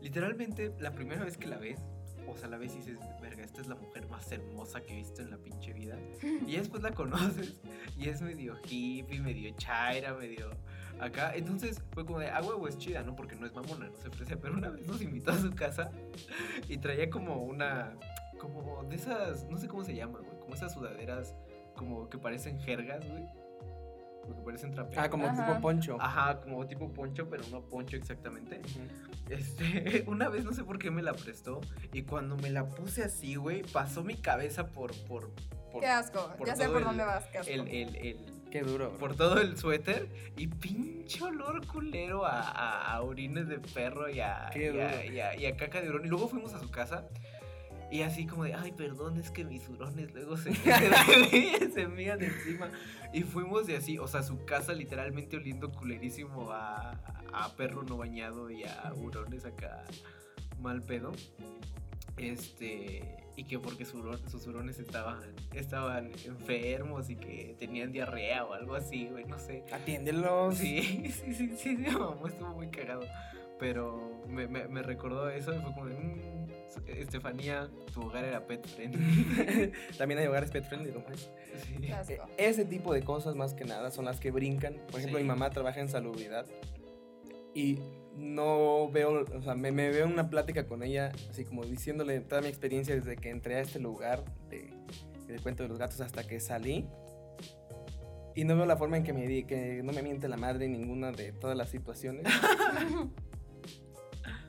Literalmente, 0.00 0.72
la 0.80 0.90
primera 0.92 1.24
vez 1.24 1.36
que 1.36 1.46
la 1.46 1.56
ves, 1.58 1.78
o 2.26 2.36
sea, 2.36 2.48
la 2.48 2.58
ves 2.58 2.74
y 2.74 2.78
dices, 2.78 2.98
verga, 3.20 3.44
esta 3.44 3.60
es 3.60 3.66
la 3.66 3.74
mujer 3.74 4.08
más 4.08 4.30
hermosa 4.32 4.80
que 4.80 4.92
he 4.92 4.96
visto 4.96 5.22
en 5.22 5.30
la 5.30 5.38
pinche 5.38 5.72
vida. 5.72 5.96
Y 6.46 6.56
después 6.56 6.82
la 6.82 6.92
conoces 6.92 7.54
y 7.96 8.08
es 8.08 8.22
medio 8.22 8.56
hippie, 8.64 9.20
medio 9.20 9.54
chaira, 9.56 10.14
medio 10.14 10.50
acá. 11.00 11.34
Entonces 11.34 11.80
fue 11.92 12.04
como 12.04 12.18
de, 12.18 12.28
ah, 12.28 12.42
huevo, 12.42 12.68
es 12.68 12.78
chida, 12.78 13.02
¿no? 13.02 13.16
Porque 13.16 13.36
no 13.36 13.46
es 13.46 13.54
mamona, 13.54 13.88
no 13.88 13.96
se 13.96 14.08
ofrece. 14.08 14.36
Pero 14.36 14.54
una 14.54 14.70
vez 14.70 14.86
nos 14.86 15.00
invitó 15.02 15.32
a 15.32 15.38
su 15.38 15.50
casa 15.54 15.90
y 16.68 16.78
traía 16.78 17.10
como 17.10 17.42
una, 17.42 17.94
como 18.38 18.84
de 18.84 18.96
esas, 18.96 19.44
no 19.50 19.58
sé 19.58 19.68
cómo 19.68 19.84
se 19.84 19.94
llama, 19.94 20.18
güey, 20.20 20.38
como 20.40 20.54
esas 20.54 20.72
sudaderas 20.72 21.34
como 21.74 22.08
que 22.08 22.18
parecen 22.18 22.58
jergas, 22.60 23.06
güey. 23.08 23.24
Como 24.24 24.36
que 24.36 24.42
parecen 24.42 24.72
traperos. 24.72 25.04
Ah, 25.04 25.08
como 25.10 25.26
Ajá. 25.26 25.46
tipo 25.46 25.60
poncho. 25.60 25.96
Ajá, 26.00 26.40
como 26.40 26.66
tipo 26.66 26.92
poncho, 26.92 27.28
pero 27.28 27.42
no 27.50 27.60
poncho 27.62 27.96
exactamente. 27.96 28.60
Ujú. 28.60 28.80
Este, 29.30 30.04
una 30.06 30.28
vez 30.28 30.44
no 30.44 30.52
sé 30.52 30.64
por 30.64 30.78
qué 30.78 30.90
me 30.90 31.02
la 31.02 31.12
prestó 31.14 31.60
y 31.92 32.02
cuando 32.02 32.36
me 32.36 32.50
la 32.50 32.66
puse 32.68 33.04
así, 33.04 33.36
güey, 33.36 33.62
pasó 33.62 34.02
mi 34.02 34.16
cabeza 34.16 34.66
por 34.66 34.92
por 35.06 35.30
por 35.72 35.80
Qué 35.80 35.88
asco. 35.88 36.32
por 36.38 36.46
ya 36.46 36.54
sé 36.56 36.68
por 36.68 36.78
el- 36.78 36.84
dónde 36.84 37.04
vas, 37.04 37.24
qué 37.26 37.38
asco. 37.38 37.50
el, 37.52 37.68
el, 37.68 37.96
el- 37.96 38.34
Qué 38.50 38.60
duro. 38.62 38.92
por 38.98 39.16
todo 39.16 39.40
el 39.40 39.56
suéter 39.58 40.08
y 40.36 40.46
pinche 40.46 41.24
olor 41.24 41.66
culero 41.66 42.24
a, 42.24 42.40
a- 42.40 42.92
a 42.94 43.02
orines 43.02 43.48
de 43.48 43.58
perro 43.58 44.08
y 44.08 44.20
a, 44.20 44.48
y, 44.54 44.78
a, 44.78 45.04
y 45.06 45.18
a- 45.20 45.34
y 45.36 45.46
a 45.46 45.56
caca 45.56 45.80
de 45.80 45.88
hurón. 45.88 46.04
Y 46.04 46.08
luego 46.08 46.28
fuimos 46.28 46.54
a 46.54 46.60
su 46.60 46.70
casa 46.70 47.08
y 47.94 48.02
así 48.02 48.26
como 48.26 48.42
de, 48.42 48.54
ay, 48.54 48.72
perdón, 48.72 49.20
es 49.20 49.30
que 49.30 49.44
mis 49.44 49.68
hurones 49.68 50.12
luego 50.12 50.36
se, 50.36 50.52
se, 51.30 51.70
se 51.70 51.86
mían 51.86 52.20
encima. 52.20 52.68
Y 53.12 53.22
fuimos 53.22 53.68
de 53.68 53.76
así, 53.76 54.00
o 54.00 54.08
sea, 54.08 54.24
su 54.24 54.44
casa 54.44 54.72
literalmente 54.72 55.36
oliendo 55.36 55.70
culerísimo 55.70 56.50
a, 56.50 56.90
a 57.32 57.52
perro 57.56 57.84
no 57.84 57.96
bañado 57.96 58.50
y 58.50 58.64
a 58.64 58.92
hurones 58.96 59.44
acá 59.44 59.84
mal 60.60 60.82
pedo. 60.82 61.12
Este, 62.16 63.16
y 63.36 63.44
que 63.44 63.60
porque 63.60 63.84
su 63.84 64.02
sus 64.28 64.44
hurones 64.48 64.80
estaban, 64.80 65.22
estaban 65.52 66.10
enfermos 66.24 67.10
y 67.10 67.14
que 67.14 67.54
tenían 67.60 67.92
diarrea 67.92 68.44
o 68.44 68.54
algo 68.54 68.74
así, 68.74 69.06
güey, 69.06 69.24
no 69.24 69.38
sé. 69.38 69.62
Atiéndelos. 69.70 70.58
Sí, 70.58 70.82
sí, 71.12 71.32
sí, 71.32 71.56
sí, 71.56 71.76
sí, 71.76 71.76
mamá, 71.76 72.28
estuvo 72.28 72.54
muy 72.54 72.70
cagado. 72.70 73.06
Pero 73.58 74.22
me, 74.28 74.46
me, 74.48 74.66
me 74.68 74.82
recordó 74.82 75.28
eso 75.30 75.54
y 75.54 75.58
fue 75.60 75.72
como 75.74 75.86
de, 75.86 75.94
"Mm, 75.94 76.88
Estefanía, 76.88 77.70
tu 77.92 78.02
hogar 78.02 78.24
era 78.24 78.46
pet 78.46 78.66
friendly. 78.66 79.72
También 79.98 80.18
hay 80.20 80.26
hogares 80.26 80.50
pet 80.50 80.64
friendly, 80.64 80.90
¿no? 80.90 81.04
Sí. 81.78 81.90
Asco. 81.92 82.26
Ese 82.36 82.64
tipo 82.64 82.92
de 82.92 83.02
cosas 83.02 83.36
más 83.36 83.54
que 83.54 83.64
nada 83.64 83.90
son 83.92 84.04
las 84.06 84.18
que 84.18 84.30
brincan. 84.32 84.74
Por 84.90 84.96
ejemplo, 84.98 85.18
Sí. 85.18 85.24
mi 85.24 85.28
mamá 85.28 85.50
trabaja 85.50 85.80
en 85.80 85.88
salubridad 85.88 86.46
y 87.54 87.78
no 88.16 88.90
veo, 88.90 89.22
o 89.22 89.42
sea, 89.42 89.54
me, 89.54 89.70
me 89.70 89.88
veo 89.90 90.06
en 90.06 90.12
una 90.12 90.28
plática 90.30 90.66
con 90.66 90.82
ella, 90.82 91.12
así 91.30 91.44
como 91.44 91.64
diciéndole 91.64 92.20
toda 92.20 92.40
mi 92.40 92.48
experiencia 92.48 92.94
desde 92.96 93.16
que 93.16 93.30
entré 93.30 93.54
a 93.56 93.60
este 93.60 93.78
lugar 93.78 94.24
de, 94.50 94.72
del 95.28 95.40
cuento 95.40 95.62
de 95.62 95.68
los 95.68 95.78
gatos 95.78 96.00
hasta 96.00 96.26
que 96.26 96.40
salí. 96.40 96.88
Y 98.34 98.42
no 98.44 98.56
veo 98.56 98.66
la 98.66 98.76
forma 98.76 98.96
en 98.96 99.04
que 99.04 99.12
me 99.12 99.28
di, 99.28 99.44
que 99.44 99.80
no 99.84 99.92
me 99.92 100.02
miente 100.02 100.26
la 100.26 100.36
madre 100.36 100.64
en 100.64 100.72
ninguna 100.72 101.12
de 101.12 101.30
todas 101.30 101.56
las 101.56 101.70
situaciones. 101.70 102.24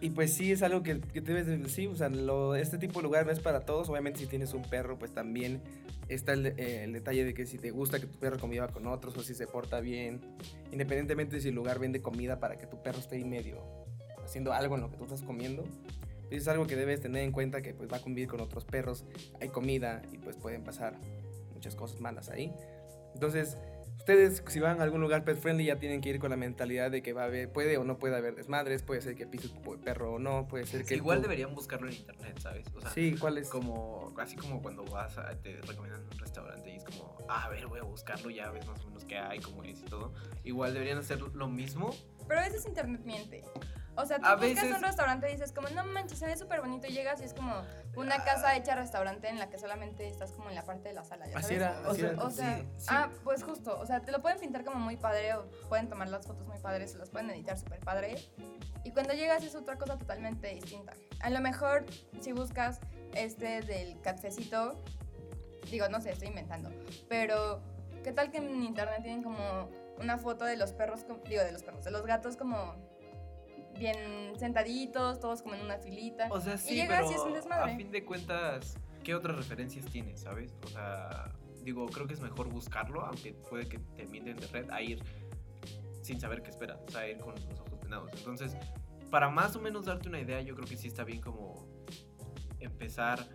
Y 0.02 0.10
pues 0.12 0.34
sí, 0.34 0.52
es 0.52 0.62
algo 0.62 0.84
que, 0.84 1.00
que 1.00 1.22
debes 1.22 1.48
de, 1.48 1.68
sí, 1.70 1.88
o 1.88 1.96
sea, 1.96 2.10
lo- 2.10 2.56
este 2.56 2.78
tipo 2.78 3.00
de 3.00 3.04
lugar 3.04 3.26
no 3.26 3.32
es 3.32 3.40
para 3.40 3.62
todos. 3.62 3.90
Obviamente 3.90 4.20
si 4.20 4.28
tienes 4.28 4.54
un 4.54 4.62
perro, 4.64 5.00
pues 5.00 5.12
también 5.14 5.62
está 6.10 6.34
el, 6.34 6.48
eh, 6.58 6.88
detalle 6.92 7.24
de 7.26 7.34
que 7.34 7.46
si 7.46 7.58
te 7.58 7.72
gusta 7.72 8.00
que 8.00 8.06
tu 8.06 8.20
perro 8.20 8.38
conviva 8.38 8.68
con 8.68 8.86
otros 8.88 9.18
o 9.18 9.24
si 9.24 9.34
se 9.34 9.48
porta 9.48 9.80
bien, 9.80 10.22
independientemente 10.72 11.40
si 11.42 11.50
el 11.50 11.56
lugar 11.56 11.80
vende 11.80 12.02
comida 12.02 12.40
para 12.40 12.58
que 12.58 12.68
tu 12.68 12.82
perro 12.84 13.00
esté 13.00 13.16
ahí 13.16 13.24
medio 13.26 13.64
haciendo 14.24 14.54
algo 14.54 14.76
en 14.76 14.82
lo 14.82 14.92
que 14.92 14.98
tú 14.98 15.06
estás 15.06 15.22
comiendo. 15.24 15.64
Pues 16.30 16.42
es 16.42 16.48
algo 16.48 16.68
que 16.68 16.76
debes 16.76 17.02
tener 17.02 17.24
en 17.24 17.32
cuenta 17.32 17.62
que 17.62 17.74
pues 17.74 17.92
va 17.92 17.98
a 17.98 18.02
convivir 18.02 18.28
con 18.30 18.42
otros 18.42 18.66
perros, 18.66 19.06
hay 19.40 19.50
comida 19.50 20.02
y 20.12 20.18
pues 20.18 20.36
pueden 20.36 20.64
pasar 20.64 20.96
muchas 21.54 21.76
cosas 21.76 22.02
malas 22.02 22.30
ahí. 22.30 22.52
Entonces, 23.14 23.58
ustedes 23.98 24.44
si 24.48 24.60
van 24.60 24.80
a 24.80 24.84
algún 24.84 25.02
lugar 25.02 25.24
pet 25.24 25.38
friendly 25.38 25.66
ya 25.66 25.78
tienen 25.80 26.02
que 26.02 26.10
ir 26.10 26.20
con 26.20 26.30
la 26.30 26.38
mentalidad 26.38 26.92
de 26.92 27.02
que 27.02 27.14
va 27.14 27.24
a 27.24 27.26
haber, 27.26 27.52
puede 27.52 27.78
o 27.78 27.84
no 27.84 27.98
puede 27.98 28.16
haber 28.16 28.36
desmadres, 28.36 28.84
puede 28.84 29.02
ser 29.02 29.16
que 29.16 29.26
pises 29.26 29.52
popo 29.52 29.76
de 29.78 29.84
perro 29.84 30.14
o 30.14 30.20
no, 30.20 30.48
puede 30.48 30.66
ser 30.66 30.86
que... 30.86 30.96
Igual 30.96 31.18
tú- 31.20 31.24
deberían 31.24 31.54
buscarlo 31.56 31.88
en 31.88 31.94
internet, 31.96 32.38
¿sabes? 32.40 32.68
O 32.76 32.82
sea, 32.82 32.90
Sí, 32.92 33.16
¿cuál 33.20 33.38
es? 33.38 33.50
como 33.50 34.14
así 34.18 34.36
como 34.36 34.62
cuando 34.62 34.84
vas 34.86 35.18
a, 35.18 35.30
te 35.42 35.60
recomiendan 35.62 36.02
un 36.04 36.20
restaurante 36.20 36.72
y 36.72 36.76
es 36.78 36.84
como, 36.84 37.18
ah, 37.30 37.46
a 37.46 37.50
ver, 37.50 37.68
voy 37.68 37.80
a 37.80 37.84
buscarlo, 37.84 38.30
ya 38.30 38.50
ves 38.52 38.66
más 38.68 38.80
o 38.82 38.88
menos 38.88 39.06
qué 39.06 39.18
hay, 39.18 39.40
cómo 39.40 39.64
es 39.64 39.82
y 39.82 39.86
todo. 39.86 40.14
Igual 40.44 40.74
deberían 40.74 40.98
hacer 41.00 41.20
lo 41.22 41.48
mismo. 41.48 41.94
Pero 42.28 42.40
a 42.40 42.44
veces 42.44 42.66
internet 42.66 43.02
miente. 43.06 43.44
O 43.98 44.06
sea, 44.06 44.20
tú 44.20 44.26
A 44.26 44.36
buscas 44.36 44.56
veces- 44.64 44.76
un 44.78 44.84
restaurante 44.84 45.30
y 45.30 45.34
dices 45.34 45.52
como, 45.54 45.70
no 45.70 45.84
manches, 45.86 46.20
se 46.20 46.26
ve 46.26 46.36
súper 46.36 46.60
bonito 46.62 46.86
y 46.88 46.92
llegas 46.92 47.22
y 47.22 47.26
es 47.26 47.34
como 47.34 47.62
una 47.96 48.24
casa 48.26 48.56
hecha 48.58 48.76
restaurante 48.76 49.30
en 49.30 49.40
la 49.40 49.50
que 49.50 49.58
solamente 49.58 50.06
estás 50.08 50.32
como 50.34 50.50
en 50.50 50.56
la 50.56 50.64
parte 50.64 50.90
de 50.90 50.94
la 50.96 51.04
sala, 51.06 51.28
¿ya 51.28 51.38
Así 51.38 51.56
sabes? 51.56 51.58
era, 51.58 51.82
o 51.88 51.92
así 51.92 52.02
sea, 52.02 52.10
era. 52.12 52.24
o 52.24 52.30
sea, 52.30 52.58
Sí, 52.60 52.68
sí. 52.78 52.86
ah, 52.90 53.10
pues 53.24 53.44
justo, 53.44 53.80
o 53.80 53.86
sea, 53.86 54.02
te 54.02 54.12
lo 54.12 54.22
pueden 54.22 54.40
pintar 54.40 54.66
como 54.66 54.80
muy 54.80 54.98
padre 54.98 55.34
o 55.36 55.50
pueden 55.70 55.88
tomar 55.88 56.10
las 56.10 56.26
fotos 56.28 56.46
muy 56.46 56.58
padres 56.60 56.94
o 56.96 56.98
las 56.98 57.10
pueden 57.10 57.30
editar 57.30 57.58
súper 57.58 57.80
padre 57.80 58.16
y 58.84 58.92
cuando 58.92 59.14
llegas 59.14 59.44
es 59.44 59.56
otra 59.56 59.78
cosa 59.78 59.98
totalmente 59.98 60.48
distinta. 60.50 60.94
A 61.22 61.30
lo 61.30 61.40
mejor 61.40 61.86
si 62.20 62.34
buscas 62.34 62.82
este 63.14 63.62
del 63.62 64.00
cafecito, 64.02 64.84
digo, 65.72 65.88
no 65.88 66.02
sé, 66.02 66.12
estoy 66.12 66.28
inventando, 66.28 66.70
pero 67.08 67.62
¿qué 68.04 68.12
tal 68.12 68.30
que 68.30 68.38
en 68.40 68.62
internet 68.62 69.00
tienen 69.04 69.24
como 69.24 69.70
una 70.00 70.18
foto 70.18 70.44
de 70.44 70.58
los 70.58 70.74
perros, 70.74 71.06
digo, 71.30 71.42
de 71.44 71.54
los 71.54 71.64
perros, 71.64 71.86
de 71.86 71.92
los 71.92 72.06
gatos 72.06 72.36
como 72.36 72.76
bien 73.78 74.34
sentaditos, 74.38 75.20
todos 75.20 75.42
como 75.42 75.56
en 75.56 75.62
una 75.62 75.78
filita? 75.78 76.28
O 76.32 76.40
sea, 76.40 76.58
sí, 76.58 76.76
llegas 76.76 77.02
pero 77.02 77.12
y 77.12 77.14
es 77.16 77.22
un 77.22 77.34
desmadre. 77.34 77.74
a 77.74 77.78
fin 77.78 77.92
de 77.92 78.04
cuentas, 78.04 78.78
¿qué 79.04 79.16
otras 79.16 79.38
referencias 79.38 79.86
tienes, 79.86 80.22
sabes? 80.22 80.56
O 80.64 80.68
sea, 80.68 81.32
digo, 81.64 81.86
creo 81.88 82.08
que 82.08 82.14
es 82.14 82.22
mejor 82.22 82.50
buscarlo, 82.50 83.02
aunque 83.02 83.34
puede 83.34 83.68
que 83.68 83.80
te 83.80 84.06
mienten 84.06 84.38
de 84.38 84.48
red, 84.48 84.70
a 84.70 84.82
ir 84.82 85.02
sin 86.02 86.20
saber 86.20 86.44
qué 86.44 86.52
esperas, 86.52 86.80
o 86.88 86.92
sea, 86.92 87.10
ir 87.10 87.18
con 87.18 87.36
los 87.36 87.60
ojos 87.60 87.82
venados. 87.82 88.12
Entonces, 88.14 88.56
para 89.10 89.30
más 89.30 89.56
o 89.56 89.62
menos 89.62 89.86
darte 89.86 90.10
una 90.10 90.20
idea, 90.20 90.42
yo 90.42 90.56
creo 90.56 90.68
que 90.68 90.78
sí 90.78 90.88
está 90.88 91.04
bien 91.04 91.22
como 91.22 91.68
empezar 92.60 93.28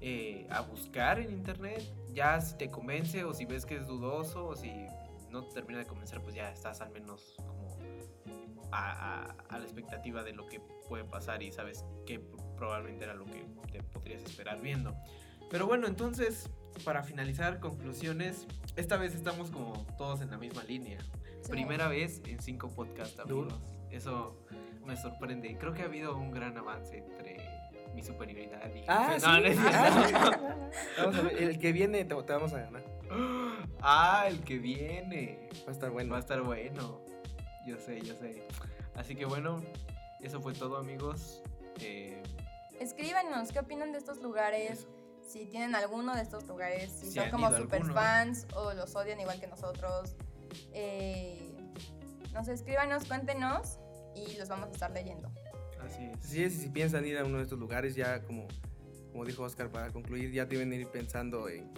eh, 0.00 0.46
a 0.50 0.60
buscar 0.60 1.18
en 1.18 1.32
internet, 1.32 1.82
ya 2.12 2.40
si 2.40 2.56
te 2.56 2.70
convence 2.70 3.24
o 3.24 3.34
si 3.34 3.44
ves 3.44 3.66
que 3.66 3.76
es 3.76 3.86
dudoso 3.86 4.46
o 4.46 4.56
si 4.56 4.70
no 5.30 5.44
te 5.44 5.54
termina 5.54 5.80
de 5.80 5.86
convencer, 5.86 6.20
pues 6.20 6.34
ya 6.34 6.50
estás 6.50 6.80
al 6.80 6.90
menos 6.90 7.36
a, 8.70 9.22
a- 9.24 9.36
a 9.48 9.58
la 9.58 9.64
expectativa 9.64 10.22
de 10.22 10.32
lo 10.32 10.46
que 10.46 10.60
puede 10.88 11.04
pasar 11.04 11.42
y 11.42 11.52
sabes 11.52 11.84
que 12.06 12.20
probablemente 12.56 13.04
era 13.04 13.14
lo 13.14 13.24
que 13.24 13.44
te 13.72 13.82
podrías 13.82 14.22
esperar 14.22 14.60
viendo. 14.60 14.94
Pero 15.50 15.66
bueno, 15.66 15.86
entonces, 15.86 16.50
para 16.84 17.02
finalizar, 17.02 17.60
conclusiones, 17.60 18.46
esta 18.76 18.96
vez 18.96 19.14
estamos 19.14 19.50
como 19.50 19.86
todos 19.96 20.20
en 20.20 20.30
la 20.30 20.38
misma 20.38 20.62
línea. 20.64 20.98
Sí. 21.42 21.50
Primera 21.50 21.88
vez 21.88 22.20
en 22.26 22.40
cinco 22.40 22.68
podcasts, 22.70 23.18
amigos. 23.20 23.54
Eso 23.90 24.44
me 24.84 24.96
sorprende. 24.96 25.56
Creo 25.58 25.72
que 25.72 25.82
ha 25.82 25.86
habido 25.86 26.16
un 26.16 26.30
gran 26.30 26.56
avance 26.58 26.98
entre 26.98 27.38
mi 27.94 28.02
superioridad 28.02 28.70
y... 28.74 28.84
Ah, 28.88 29.16
no, 29.22 29.36
sí. 29.36 29.54
no 29.56 29.62
cierto. 29.62 29.70
Ah, 29.72 30.68
Vamos 30.98 31.16
a 31.16 31.22
ver, 31.22 31.42
el 31.42 31.58
que 31.58 31.72
viene 31.72 32.04
te, 32.04 32.14
te 32.14 32.32
vamos 32.32 32.52
a 32.52 32.60
ganar. 32.60 32.82
Ah, 33.80 34.24
el 34.26 34.40
que 34.40 34.58
viene. 34.58 35.48
Va 35.64 35.68
a 35.68 35.72
estar 35.72 35.90
bueno. 35.90 36.10
Va 36.10 36.16
a 36.16 36.20
estar 36.20 36.42
bueno. 36.42 37.00
Yo 37.68 37.78
sé, 37.78 38.00
yo 38.00 38.14
sé. 38.14 38.42
Así 38.94 39.14
que 39.14 39.26
bueno, 39.26 39.62
eso 40.22 40.40
fue 40.40 40.54
todo, 40.54 40.78
amigos. 40.78 41.42
Eh, 41.80 42.22
Escríbanos, 42.80 43.52
¿qué 43.52 43.58
opinan 43.58 43.92
de 43.92 43.98
estos 43.98 44.22
lugares? 44.22 44.80
Eso. 44.80 44.88
Si 45.20 45.44
tienen 45.44 45.74
alguno 45.74 46.14
de 46.14 46.22
estos 46.22 46.44
lugares, 46.46 46.90
si, 46.90 47.06
Si 47.10 47.12
son 47.12 47.30
como 47.30 47.52
super 47.54 47.82
alguno. 47.82 47.92
fans 47.94 48.46
o 48.54 48.72
los 48.72 48.96
odian 48.96 49.20
igual 49.20 49.38
que 49.38 49.46
nosotros. 49.46 50.16
Eh, 50.72 51.54
no 52.32 52.42
sé, 52.42 52.54
escríbanos, 52.54 53.04
cuéntenos 53.04 53.78
y 54.14 54.36
los 54.38 54.48
vamos 54.48 54.68
a 54.70 54.72
estar 54.72 54.90
leyendo. 54.90 55.30
así 55.84 56.04
es. 56.04 56.24
Así 56.24 56.44
es, 56.44 56.54
y 56.54 56.60
si 56.62 56.68
piensan 56.70 57.04
ir 57.04 57.18
a 57.18 57.24
uno 57.24 57.36
de 57.36 57.42
estos 57.42 57.58
lugares, 57.58 57.94
ya 57.94 58.22
como, 58.22 58.48
como 59.12 59.26
dijo 59.26 59.42
Oscar, 59.42 59.68
para 59.70 59.90
concluir, 59.92 60.32
ya 60.32 60.46
deben 60.46 60.72
ir 60.72 60.86
pensando 60.88 61.50
en, 61.50 61.70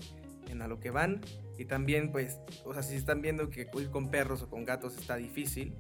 en 0.50 0.62
a 0.62 0.68
lo 0.68 0.80
que 0.80 0.90
van. 0.90 1.20
Y 1.58 1.64
también, 1.64 2.12
pues, 2.12 2.38
o 2.64 2.72
sea, 2.72 2.82
si 2.82 2.96
están 2.96 3.22
viendo 3.22 3.50
que 3.50 3.68
ir 3.74 3.90
con 3.90 4.10
perros 4.10 4.42
o 4.42 4.48
con 4.50 4.64
gatos 4.64 4.96
está 4.96 5.16
difícil, 5.16 5.74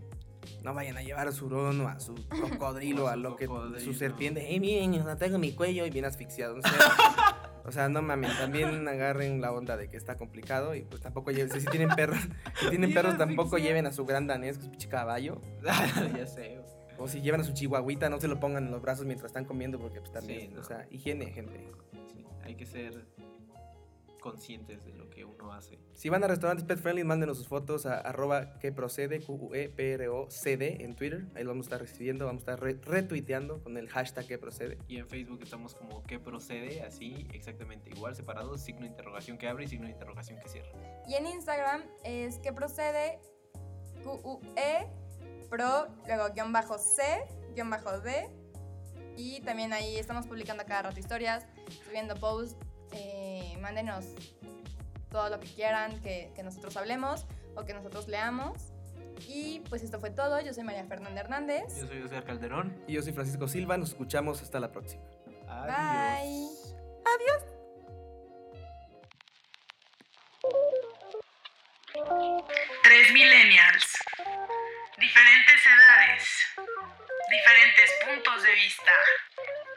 no 0.62 0.74
vayan 0.74 0.96
a 0.96 1.02
llevar 1.02 1.28
a 1.28 1.32
su 1.32 1.46
hurón 1.46 1.80
o 1.82 1.88
a 1.88 2.00
su 2.00 2.14
cocodrilo, 2.28 3.04
O 3.04 3.08
a 3.08 3.12
a 3.12 3.16
lo 3.16 3.36
que 3.36 3.46
su 3.78 3.94
serpiente. 3.94 4.54
¡Eh, 4.54 4.60
miren, 4.60 4.92
yo 4.92 5.04
no 5.04 5.16
tengo 5.16 5.38
mi 5.38 5.52
cuello! 5.52 5.86
Y 5.86 5.90
bien 5.90 6.04
asfixiado. 6.04 6.56
no 6.56 6.62
sé. 6.62 6.68
O 7.62 7.72
sea, 7.72 7.88
no 7.90 8.00
mames, 8.02 8.36
también 8.38 8.88
agarren 8.88 9.40
la 9.42 9.52
onda 9.52 9.76
de 9.76 9.88
que 9.88 9.96
está 9.96 10.16
complicado 10.16 10.74
y 10.74 10.80
pues 10.80 11.02
tampoco 11.02 11.30
lleven, 11.30 11.60
si 11.60 11.66
tienen 11.66 11.90
perros, 11.90 12.18
si 12.60 12.70
tienen 12.70 12.92
perros 12.92 13.18
tampoco 13.18 13.58
lleven 13.58 13.86
a 13.86 13.92
su 13.92 14.06
gran 14.06 14.26
danés, 14.26 14.56
que 14.56 14.64
es 14.64 14.70
pinche 14.70 14.88
caballo. 14.88 15.40
ya 15.62 16.26
sé. 16.26 16.58
O 16.98 17.06
si 17.06 17.20
llevan 17.20 17.42
a 17.42 17.44
su 17.44 17.52
chihuahuita, 17.52 18.08
no 18.08 18.18
se 18.18 18.28
lo 18.28 18.40
pongan 18.40 18.64
en 18.64 18.70
los 18.72 18.82
brazos 18.82 19.04
mientras 19.06 19.28
están 19.30 19.44
comiendo 19.44 19.78
porque 19.78 20.00
pues 20.00 20.10
también, 20.10 20.40
Sí, 20.40 20.48
no. 20.48 20.60
o 20.62 20.64
sea, 20.64 20.86
higiene, 20.90 21.26
gente. 21.26 21.68
Sí, 22.12 22.24
hay 22.42 22.54
que 22.56 22.66
ser 22.66 23.06
conscientes 24.20 24.84
de 24.84 24.92
lo 24.92 25.10
que 25.10 25.24
uno 25.24 25.52
hace. 25.52 25.78
Si 25.94 26.08
van 26.08 26.22
a 26.22 26.28
restaurantes 26.28 26.64
pet 26.64 26.78
friendly, 26.78 27.02
mándenos 27.02 27.38
sus 27.38 27.48
fotos 27.48 27.86
a 27.86 27.98
arroba 27.98 28.58
que 28.58 28.70
procede, 28.70 29.20
q 29.20 29.32
u 29.32 29.54
e 29.54 29.68
p 29.68 29.94
r 29.94 30.08
o 30.08 30.30
c 30.30 30.56
d 30.56 30.84
en 30.84 30.94
Twitter. 30.94 31.26
Ahí 31.34 31.42
lo 31.42 31.50
vamos 31.50 31.66
a 31.66 31.68
estar 31.68 31.80
recibiendo, 31.80 32.26
vamos 32.26 32.46
a 32.46 32.52
estar 32.52 32.60
re- 32.60 32.78
retuiteando 32.82 33.62
con 33.62 33.76
el 33.76 33.88
hashtag 33.88 34.26
que 34.26 34.38
procede. 34.38 34.78
Y 34.86 34.98
en 34.98 35.08
Facebook 35.08 35.40
estamos 35.42 35.74
como 35.74 36.02
que 36.04 36.18
procede, 36.18 36.82
así 36.82 37.26
exactamente 37.32 37.90
igual, 37.90 38.14
separados, 38.14 38.60
signo 38.60 38.82
de 38.82 38.88
interrogación 38.88 39.38
que 39.38 39.48
abre 39.48 39.64
y 39.64 39.68
signo 39.68 39.86
de 39.86 39.92
interrogación 39.92 40.38
que 40.38 40.48
cierra. 40.48 40.70
Y 41.08 41.14
en 41.14 41.26
Instagram 41.26 41.82
es 42.04 42.38
que 42.38 42.52
procede 42.52 43.18
QUE 44.02 44.86
pro, 45.48 45.88
luego 46.06 46.32
guion 46.34 46.52
bajo 46.52 46.78
C, 46.78 47.02
guion 47.54 47.70
bajo 47.70 48.00
D. 48.00 48.28
Y 49.16 49.40
también 49.40 49.72
ahí 49.72 49.96
estamos 49.96 50.26
publicando 50.26 50.64
cada 50.64 50.82
rato 50.82 51.00
historias, 51.00 51.46
subiendo 51.84 52.14
posts. 52.14 52.56
Eh, 52.92 53.56
mándenos 53.60 54.04
todo 55.10 55.28
lo 55.28 55.40
que 55.40 55.48
quieran 55.48 56.00
que, 56.00 56.32
que 56.34 56.42
nosotros 56.42 56.76
hablemos 56.76 57.26
o 57.56 57.64
que 57.64 57.74
nosotros 57.74 58.08
leamos. 58.08 58.72
Y 59.28 59.60
pues 59.68 59.82
esto 59.82 60.00
fue 60.00 60.10
todo. 60.10 60.40
Yo 60.40 60.52
soy 60.54 60.64
María 60.64 60.84
Fernanda 60.84 61.20
Hernández. 61.20 61.64
Yo 61.78 61.86
soy 61.86 62.02
Oscar 62.02 62.24
Calderón. 62.24 62.82
Y 62.86 62.94
yo 62.94 63.02
soy 63.02 63.12
Francisco 63.12 63.48
Silva, 63.48 63.76
nos 63.76 63.90
escuchamos 63.90 64.42
hasta 64.42 64.60
la 64.60 64.72
próxima. 64.72 65.02
Adiós. 65.48 67.42
Tres 72.82 73.12
millennials. 73.12 73.86
Diferentes 74.98 75.66
edades. 75.66 76.28
Diferentes 77.30 77.90
puntos 78.06 78.42
de 78.42 78.54
vista. 78.54 78.92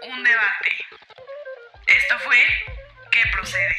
Un 0.10 0.24
debate. 0.24 0.70
Esto 1.88 2.20
fue 2.20 2.73
¿Qué 3.14 3.20
procede? 3.32 3.76